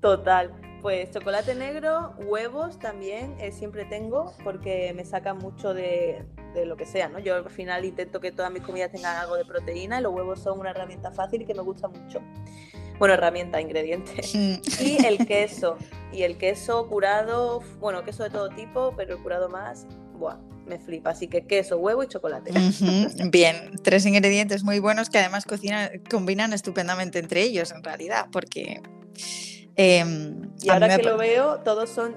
Total. 0.00 0.67
Pues 0.82 1.10
chocolate 1.10 1.54
negro, 1.54 2.14
huevos 2.18 2.78
también 2.78 3.34
eh, 3.40 3.50
siempre 3.50 3.84
tengo 3.84 4.32
porque 4.44 4.92
me 4.94 5.04
sacan 5.04 5.38
mucho 5.38 5.74
de, 5.74 6.24
de, 6.54 6.66
lo 6.66 6.76
que 6.76 6.86
sea, 6.86 7.08
¿no? 7.08 7.18
Yo 7.18 7.34
al 7.34 7.50
final 7.50 7.84
intento 7.84 8.20
que 8.20 8.30
todas 8.30 8.52
mis 8.52 8.62
comidas 8.62 8.92
tengan 8.92 9.16
algo 9.16 9.36
de 9.36 9.44
proteína 9.44 9.98
y 9.98 10.02
los 10.02 10.14
huevos 10.14 10.40
son 10.40 10.60
una 10.60 10.70
herramienta 10.70 11.10
fácil 11.10 11.42
y 11.42 11.46
que 11.46 11.54
me 11.54 11.62
gusta 11.62 11.88
mucho. 11.88 12.20
Bueno, 12.98 13.14
herramienta, 13.14 13.60
ingrediente. 13.60 14.22
Y 14.80 15.04
el 15.04 15.26
queso. 15.26 15.76
Y 16.12 16.22
el 16.22 16.36
queso 16.36 16.88
curado, 16.88 17.62
bueno, 17.80 18.04
queso 18.04 18.24
de 18.24 18.30
todo 18.30 18.48
tipo, 18.50 18.94
pero 18.96 19.16
el 19.16 19.22
curado 19.22 19.48
más, 19.48 19.86
buah, 20.14 20.38
me 20.66 20.78
flipa. 20.78 21.10
Así 21.10 21.28
que 21.28 21.46
queso, 21.46 21.78
huevo 21.78 22.02
y 22.02 22.08
chocolate. 22.08 22.52
Bien, 23.30 23.72
tres 23.82 24.06
ingredientes 24.06 24.64
muy 24.64 24.78
buenos 24.78 25.10
que 25.10 25.18
además 25.18 25.44
cocinan, 25.44 25.90
combinan 26.10 26.52
estupendamente 26.52 27.18
entre 27.18 27.42
ellos 27.42 27.72
en 27.72 27.82
realidad, 27.82 28.26
porque 28.32 28.80
Em, 29.80 30.50
y 30.60 30.70
ahora 30.70 30.96
que 30.96 31.04
lo 31.04 31.16
veo, 31.16 31.60
todos 31.60 31.88
son, 31.88 32.16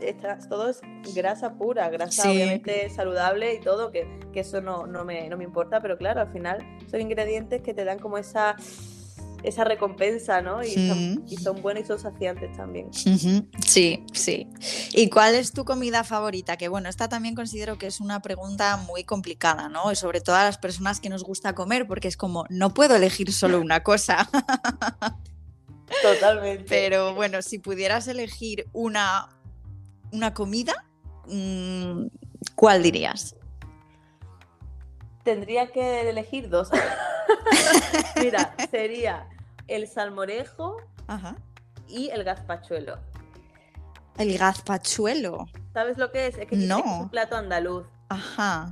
todo 0.50 0.72
es 0.72 0.82
grasa 1.14 1.54
pura, 1.54 1.90
grasa 1.90 2.32
obviamente 2.32 2.90
saludable 2.90 3.54
y 3.54 3.60
todo, 3.60 3.92
que, 3.92 4.08
eso 4.34 4.62
no, 4.62 4.88
no, 4.88 5.06
me, 5.06 5.30
no, 5.30 5.38
me, 5.38 5.44
importa, 5.44 5.80
pero 5.80 5.96
claro, 5.96 6.22
al 6.22 6.34
final 6.34 6.58
son 6.90 7.02
ingredientes 7.02 7.62
que 7.62 7.76
te 7.76 7.86
dan 7.86 8.00
como 8.00 8.18
esa, 8.18 8.56
esa 9.44 9.64
recompensa, 9.64 10.42
¿no? 10.42 10.64
Y, 10.64 10.72
son, 10.72 11.24
y 11.28 11.38
son, 11.38 11.62
buenos 11.62 11.84
y 11.84 11.86
son 11.86 12.00
saciantes 12.00 12.52
también. 12.58 12.92
Sí, 12.94 14.04
sí. 14.12 14.48
¿Y 14.94 15.10
cuál 15.12 15.36
es 15.36 15.52
tu 15.52 15.64
comida 15.64 16.04
favorita? 16.04 16.58
Que 16.58 16.68
bueno, 16.68 16.90
esta 16.90 17.10
también 17.10 17.36
considero 17.36 17.78
que 17.78 17.86
es 17.86 18.00
una 18.00 18.24
pregunta 18.24 18.78
muy 18.78 19.04
complicada, 19.04 19.70
¿no? 19.70 19.92
Y 19.92 19.96
sobre 19.96 20.20
todo 20.20 20.36
a 20.36 20.46
las 20.46 20.58
personas 20.58 21.00
que 21.00 21.10
nos 21.10 21.24
gusta 21.24 21.54
comer, 21.54 21.86
porque 21.86 22.08
es 22.08 22.18
como, 22.18 22.46
no 22.50 22.74
puedo 22.74 22.96
elegir 22.96 23.32
solo 23.32 23.62
una 23.62 23.84
cosa. 23.84 24.28
Totalmente. 26.02 26.66
Pero 26.68 27.14
bueno, 27.14 27.42
si 27.42 27.60
pudieras 27.60 28.08
elegir 28.08 28.68
una, 28.74 29.30
una 30.12 30.34
comida, 30.34 30.86
mm, 31.28 32.06
¿cuál 32.56 32.84
dirías? 32.84 33.36
Tendría 35.24 35.72
que 35.72 36.10
elegir 36.10 36.50
dos. 36.50 36.70
Mira, 38.22 38.56
sería 38.72 39.28
el 39.68 39.88
salmorejo 39.88 40.78
y 41.88 42.10
el 42.10 42.24
gazpachuelo. 42.24 42.98
El 44.18 44.38
gazpachuelo. 44.38 45.46
¿Sabes 45.74 45.98
lo 45.98 46.12
que 46.12 46.28
es? 46.28 46.38
Es 46.38 46.48
que 46.48 46.56
no. 46.56 46.80
es 46.80 46.86
un 46.86 47.10
plato 47.10 47.36
andaluz. 47.36 47.88
Ajá. 48.10 48.70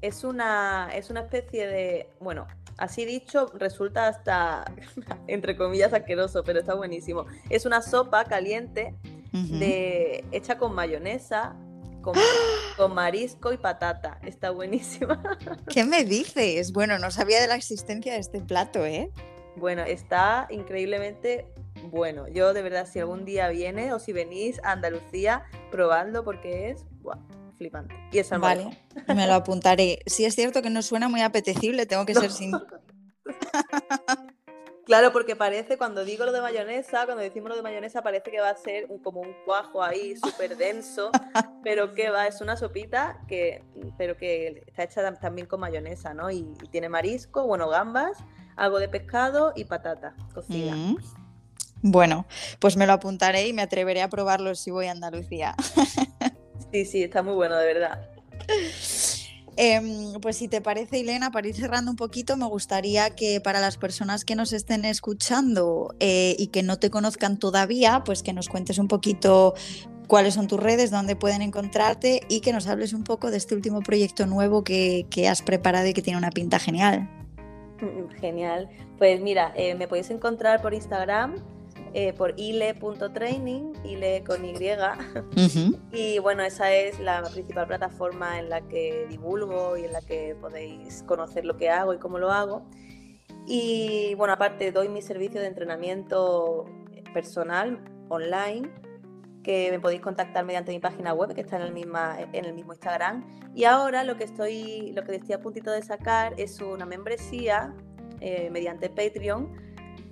Es 0.00 0.24
una, 0.24 0.90
es 0.94 1.10
una 1.10 1.20
especie 1.20 1.66
de. 1.66 2.10
Bueno, 2.20 2.46
Así 2.80 3.04
dicho, 3.04 3.52
resulta 3.54 4.08
hasta, 4.08 4.64
entre 5.26 5.54
comillas, 5.54 5.92
asqueroso, 5.92 6.42
pero 6.42 6.60
está 6.60 6.74
buenísimo. 6.74 7.26
Es 7.50 7.66
una 7.66 7.82
sopa 7.82 8.24
caliente 8.24 8.94
de, 9.32 10.24
hecha 10.32 10.56
con 10.56 10.74
mayonesa, 10.74 11.54
con, 12.00 12.14
con, 12.78 12.94
marisco 12.94 13.52
y 13.52 13.58
patata. 13.58 14.18
Está 14.24 14.50
buenísima. 14.50 15.22
¿Qué 15.68 15.84
me 15.84 16.04
dices? 16.04 16.72
Bueno, 16.72 16.98
no 16.98 17.10
sabía 17.10 17.38
de 17.42 17.48
la 17.48 17.56
existencia 17.56 18.14
de 18.14 18.18
este 18.18 18.40
plato, 18.40 18.86
¿eh? 18.86 19.10
Bueno, 19.56 19.82
está 19.82 20.46
increíblemente 20.48 21.52
bueno. 21.90 22.28
Yo 22.28 22.54
de 22.54 22.62
verdad, 22.62 22.88
si 22.90 22.98
algún 22.98 23.26
día 23.26 23.48
viene 23.48 23.92
o 23.92 23.98
si 23.98 24.14
venís 24.14 24.58
a 24.64 24.72
Andalucía, 24.72 25.44
probando 25.70 26.24
porque 26.24 26.70
es 26.70 26.86
flipante. 27.60 27.94
Y 28.10 28.18
es 28.18 28.30
Vale, 28.30 28.78
me 29.14 29.26
lo 29.26 29.34
apuntaré. 29.42 30.00
Si 30.06 30.24
es 30.24 30.34
cierto 30.34 30.62
que 30.62 30.70
no 30.70 30.80
suena 30.80 31.10
muy 31.10 31.20
apetecible, 31.20 31.84
tengo 31.84 32.06
que 32.06 32.14
ser 32.14 32.32
sin. 32.32 32.52
Claro, 34.86 35.12
porque 35.12 35.36
parece, 35.36 35.78
cuando 35.78 36.04
digo 36.04 36.24
lo 36.24 36.32
de 36.32 36.40
mayonesa, 36.40 37.04
cuando 37.04 37.22
decimos 37.22 37.50
lo 37.50 37.54
de 37.54 37.62
mayonesa, 37.62 38.02
parece 38.02 38.32
que 38.32 38.40
va 38.40 38.50
a 38.50 38.56
ser 38.56 38.88
como 39.04 39.20
un 39.20 39.36
cuajo 39.44 39.84
ahí 39.84 40.16
súper 40.16 40.56
denso, 40.56 41.12
pero 41.62 41.94
que 41.94 42.10
va, 42.10 42.26
es 42.26 42.40
una 42.40 42.56
sopita 42.56 43.20
que, 43.28 43.62
pero 43.96 44.16
que 44.16 44.64
está 44.66 44.82
hecha 44.82 45.14
también 45.20 45.46
con 45.46 45.60
mayonesa, 45.60 46.12
¿no? 46.12 46.28
Y, 46.32 46.42
tiene 46.72 46.88
marisco, 46.88 47.46
bueno, 47.46 47.68
gambas, 47.68 48.18
algo 48.56 48.80
de 48.80 48.88
pescado 48.88 49.52
y 49.54 49.62
patata 49.62 50.16
cocida. 50.34 50.74
Mm. 50.74 50.96
Bueno, 51.82 52.26
pues 52.58 52.76
me 52.76 52.84
lo 52.88 52.94
apuntaré 52.94 53.46
y 53.46 53.52
me 53.52 53.62
atreveré 53.62 54.02
a 54.02 54.08
probarlo 54.08 54.56
si 54.56 54.72
voy 54.72 54.86
a 54.86 54.90
Andalucía. 54.90 55.54
Sí, 56.72 56.84
sí, 56.84 57.02
está 57.02 57.22
muy 57.22 57.34
bueno, 57.34 57.56
de 57.56 57.66
verdad. 57.66 58.08
Em, 59.56 60.18
pues 60.22 60.36
si 60.36 60.48
te 60.48 60.60
parece, 60.60 61.00
Elena, 61.00 61.30
para 61.30 61.48
ir 61.48 61.54
cerrando 61.54 61.90
un 61.90 61.96
poquito, 61.96 62.36
me 62.36 62.46
gustaría 62.46 63.10
que 63.10 63.40
para 63.40 63.60
las 63.60 63.76
personas 63.76 64.24
que 64.24 64.34
nos 64.34 64.52
estén 64.52 64.84
escuchando 64.84 65.94
eh, 66.00 66.34
y 66.38 66.46
que 66.46 66.62
no 66.62 66.78
te 66.78 66.88
conozcan 66.88 67.38
todavía, 67.38 68.02
pues 68.04 68.22
que 68.22 68.32
nos 68.32 68.48
cuentes 68.48 68.78
un 68.78 68.88
poquito 68.88 69.54
cuáles 70.06 70.34
son 70.34 70.46
tus 70.46 70.58
redes, 70.58 70.90
dónde 70.90 71.14
pueden 71.14 71.42
encontrarte 71.42 72.22
y 72.28 72.40
que 72.40 72.52
nos 72.52 72.66
hables 72.68 72.94
un 72.94 73.04
poco 73.04 73.30
de 73.30 73.36
este 73.36 73.54
último 73.54 73.80
proyecto 73.80 74.26
nuevo 74.26 74.64
que, 74.64 75.06
has 75.28 75.42
preparado 75.42 75.86
y 75.88 75.92
que 75.92 76.02
tiene 76.02 76.18
una 76.18 76.30
pinta 76.30 76.58
genial. 76.58 77.08
Genial. 78.20 78.68
Pues 78.98 79.20
mira, 79.20 79.52
eh, 79.56 79.74
me 79.74 79.88
podéis 79.88 80.10
encontrar 80.10 80.62
por 80.62 80.74
Instagram 80.74 81.36
eh, 81.92 82.12
por 82.12 82.34
ile.training, 82.36 83.72
ile 83.84 84.22
con 84.24 84.44
Y. 84.44 84.56
Y 85.92 86.18
bueno, 86.20 86.42
esa 86.42 86.72
es 86.72 87.00
la 87.00 87.22
principal 87.22 87.66
plataforma 87.66 88.38
en 88.38 88.48
la 88.48 88.60
que 88.60 89.06
divulgo 89.08 89.76
y 89.76 89.84
en 89.84 89.92
la 89.92 90.00
que 90.00 90.36
podéis 90.40 91.02
conocer 91.04 91.44
lo 91.44 91.56
que 91.56 91.70
hago 91.70 91.92
y 91.94 91.98
cómo 91.98 92.18
lo 92.18 92.30
hago. 92.30 92.64
Y 93.46 94.14
bueno, 94.14 94.34
aparte 94.34 94.70
doy 94.70 94.88
mi 94.88 95.02
servicio 95.02 95.40
de 95.40 95.48
entrenamiento 95.48 96.66
personal 97.12 97.82
online 98.08 98.70
que 99.42 99.70
me 99.70 99.80
podéis 99.80 100.00
contactar 100.00 100.44
mediante 100.44 100.70
mi 100.70 100.78
página 100.78 101.14
web 101.14 101.34
que 101.34 101.40
está 101.40 101.56
en 101.56 101.62
el, 101.62 101.72
misma, 101.72 102.18
en 102.32 102.44
el 102.44 102.52
mismo 102.52 102.72
Instagram. 102.72 103.24
Y 103.54 103.64
ahora 103.64 104.04
lo 104.04 104.16
que 104.16 104.24
estoy, 104.24 104.92
lo 104.92 105.02
que 105.02 105.16
estoy 105.16 105.34
a 105.34 105.40
puntito 105.40 105.70
de 105.70 105.82
sacar 105.82 106.34
es 106.36 106.60
una 106.60 106.86
membresía 106.86 107.74
eh, 108.20 108.50
mediante 108.50 108.90
Patreon 108.90 109.69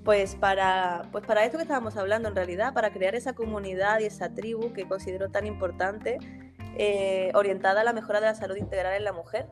pues 0.09 0.37
para, 0.37 1.07
pues 1.13 1.23
para 1.27 1.45
esto 1.45 1.59
que 1.59 1.65
estábamos 1.65 1.99
hablando 1.99 2.31
en 2.31 2.35
realidad, 2.35 2.73
para 2.73 2.91
crear 2.95 3.15
esa 3.15 3.35
comunidad 3.35 4.01
y 4.01 4.05
esa 4.05 4.33
tribu 4.33 4.73
que 4.73 4.89
considero 4.89 5.29
tan 5.29 5.45
importante, 5.45 6.17
eh, 6.79 7.31
orientada 7.35 7.83
a 7.83 7.85
la 7.85 7.93
mejora 7.93 8.19
de 8.19 8.25
la 8.25 8.35
salud 8.35 8.57
integral 8.57 8.95
en 8.95 9.05
la 9.05 9.13
mujer, 9.13 9.49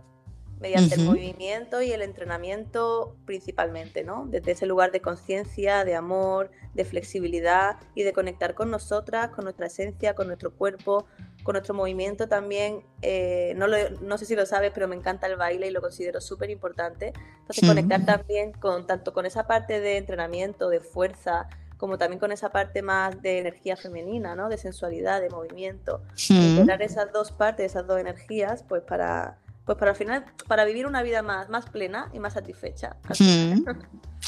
mediante 0.58 0.94
el 0.94 1.02
movimiento 1.02 1.82
y 1.82 1.92
el 1.92 2.00
entrenamiento 2.00 3.18
principalmente, 3.26 4.02
¿no? 4.02 4.24
Desde 4.30 4.52
ese 4.52 4.64
lugar 4.64 4.92
de 4.92 5.02
conciencia, 5.02 5.84
de 5.84 5.94
amor, 5.94 6.50
de 6.72 6.86
flexibilidad 6.86 7.76
y 7.94 8.04
de 8.04 8.14
conectar 8.14 8.54
con 8.54 8.70
nosotras, 8.70 9.28
con 9.32 9.44
nuestra 9.44 9.66
esencia, 9.66 10.14
con 10.14 10.26
nuestro 10.26 10.54
cuerpo, 10.54 11.04
con 11.46 11.52
nuestro 11.52 11.74
movimiento 11.74 12.28
también. 12.28 12.82
Eh, 13.02 13.54
no, 13.56 13.68
no, 13.68 14.18
sé 14.18 14.26
si 14.26 14.34
lo 14.34 14.44
sabes, 14.46 14.72
pero 14.74 14.88
me 14.88 14.96
encanta 14.96 15.28
el 15.28 15.36
baile 15.36 15.68
y 15.68 15.70
lo 15.70 15.80
considero 15.80 16.20
súper 16.20 16.50
importante. 16.50 17.12
Entonces, 17.38 17.66
conectar 17.66 18.04
también 18.04 18.50
con 18.52 18.84
tanto 18.88 19.12
con 19.12 19.26
esa 19.26 19.46
parte 19.46 19.78
de 19.78 19.96
entrenamiento, 19.96 20.68
de 20.68 20.80
fuerza, 20.80 21.48
como 21.76 21.98
también 21.98 22.18
con 22.18 22.32
esa 22.32 22.50
parte 22.50 22.82
más 22.82 23.22
de 23.22 23.38
energía 23.38 23.76
femenina, 23.76 24.34
¿no? 24.34 24.48
De 24.48 24.58
sensualidad, 24.58 25.20
de 25.20 25.30
movimiento. 25.30 26.02
Integrar 26.28 26.82
esas 26.82 27.12
dos 27.12 27.30
partes, 27.30 27.66
esas 27.66 27.86
dos 27.86 28.00
energías, 28.00 28.64
pues 28.64 28.82
para 28.82 29.38
pues 29.64 29.78
para 29.78 29.90
al 29.92 29.96
final, 29.96 30.24
para 30.46 30.64
vivir 30.64 30.86
una 30.86 31.02
vida 31.02 31.22
más, 31.22 31.48
más 31.48 31.68
plena 31.68 32.08
y 32.12 32.20
más 32.20 32.34
satisfecha. 32.34 32.96
Sí, 33.12 33.64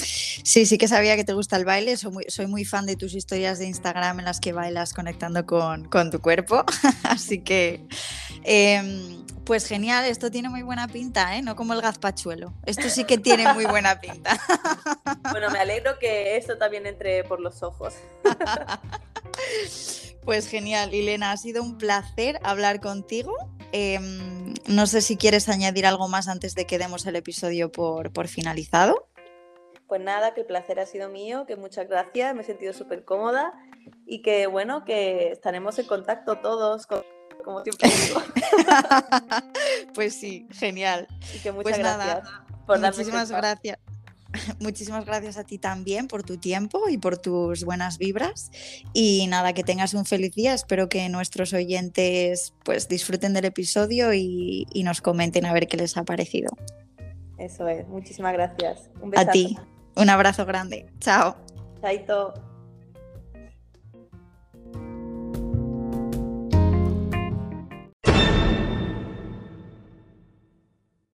sí 0.45 0.79
que 0.79 0.89
sabía 0.89 1.17
que 1.17 1.25
te 1.25 1.33
gusta 1.33 1.57
el 1.57 1.65
baile, 1.65 1.97
soy 1.97 2.13
muy, 2.13 2.25
soy 2.29 2.47
muy 2.47 2.65
fan 2.65 2.87
de 2.87 2.97
tus 2.97 3.15
historias 3.15 3.59
de 3.59 3.67
Instagram 3.67 4.21
en 4.21 4.25
las 4.25 4.41
que 4.41 4.53
bailas 4.53 4.95
conectando 4.95 5.47
con, 5.47 6.11
tu 6.11 6.21
cuerpo, 6.21 6.65
así 7.05 7.41
que... 7.41 7.87
Em, 8.45 9.19
pues 9.49 9.67
genial, 9.67 10.05
esto 10.05 10.31
tiene 10.31 10.51
muy 10.51 10.61
buena 10.61 10.89
pinta, 10.89 11.35
¿eh? 11.39 11.41
No 11.41 11.57
como 11.57 11.73
el 11.73 11.81
gazpachuelo. 11.81 12.53
Esto 12.67 12.91
sí 12.91 13.05
que 13.05 13.17
tiene 13.17 13.51
muy 13.55 13.65
buena 13.65 13.99
pinta. 13.99 14.39
Bueno, 15.31 15.51
me 15.51 15.59
alegro 15.59 15.99
que 15.99 16.37
esto 16.37 16.59
también 16.59 16.85
entre 16.85 17.25
por 17.25 17.41
los 17.41 17.63
ojos. 17.63 17.95
Pues 20.25 20.47
genial, 20.47 20.93
Elena, 20.93 21.33
ha 21.33 21.39
sido 21.39 21.63
un 21.63 21.79
placer 21.79 22.39
hablar 22.43 22.81
contigo. 22.81 23.35
Em, 23.73 24.53
no 24.67 24.87
sé 24.87 25.01
si 25.01 25.17
quieres 25.17 25.49
añadir 25.49 25.87
algo 25.87 26.07
más 26.07 26.29
antes 26.29 26.55
de 26.55 26.67
que 26.67 26.77
demos 26.77 27.07
el 27.07 27.17
episodio 27.17 27.73
por, 27.73 28.13
por 28.13 28.29
finalizado. 28.29 29.08
Pues 29.89 30.01
nada, 30.03 30.35
que 30.35 30.43
el 30.43 30.47
placer 30.47 30.79
ha 30.81 30.87
sido 30.87 31.09
mío, 31.09 31.47
que 31.47 31.57
muchas 31.57 31.89
gracias, 31.89 32.35
me 32.35 32.43
he 32.43 32.45
sentido 32.45 32.73
súper 32.73 33.05
cómoda 33.05 33.55
y 34.07 34.21
que 34.23 34.47
bueno, 34.47 34.85
que 34.85 35.33
estaremos 35.33 35.79
en 35.79 35.87
contacto 35.87 36.39
todos, 36.39 36.87
como 36.87 37.63
siempre 37.63 37.91
digo. 38.07 38.23
pues 39.95 40.15
sí, 40.15 40.47
genial. 40.51 41.09
Y 41.35 41.39
que 41.39 41.53
muchas 41.53 41.79
pues 41.79 41.79
gracias. 41.79 42.29
muchísimas 42.67 43.31
gracias. 43.31 43.79
muchísimas 44.61 45.07
gracias 45.07 45.39
a 45.39 45.45
ti 45.45 45.59
también 45.59 46.07
por 46.07 46.23
tu 46.23 46.37
tiempo 46.37 46.89
y 46.89 46.99
por 46.99 47.17
tus 47.17 47.65
buenas 47.65 47.99
vibras. 47.99 48.51
Y 48.93 49.27
nada, 49.29 49.53
que 49.53 49.65
tengas 49.65 49.95
un 49.95 50.05
feliz 50.05 50.35
día. 50.35 50.55
Espero 50.55 50.89
que 50.89 51.09
nuestros 51.09 51.53
oyentes 51.53 52.55
pues 52.65 52.89
disfruten 52.89 53.33
del 53.33 53.47
episodio 53.47 54.13
y, 54.13 54.67
y 54.71 54.83
nos 54.83 55.01
comenten 55.01 55.47
a 55.47 55.53
ver 55.53 55.67
qué 55.67 55.77
les 55.77 55.97
ha 55.97 56.05
parecido. 56.05 56.51
Eso 57.39 57.69
es, 57.69 57.87
muchísimas 57.89 58.33
gracias. 58.33 58.91
Un 59.01 59.11
besazo. 59.11 59.31
A 59.31 59.33
ti, 59.33 59.59
un 59.99 60.09
abrazo 60.09 60.45
grande. 60.45 60.87
Chao. 61.01 61.37
Chaito. 61.81 62.48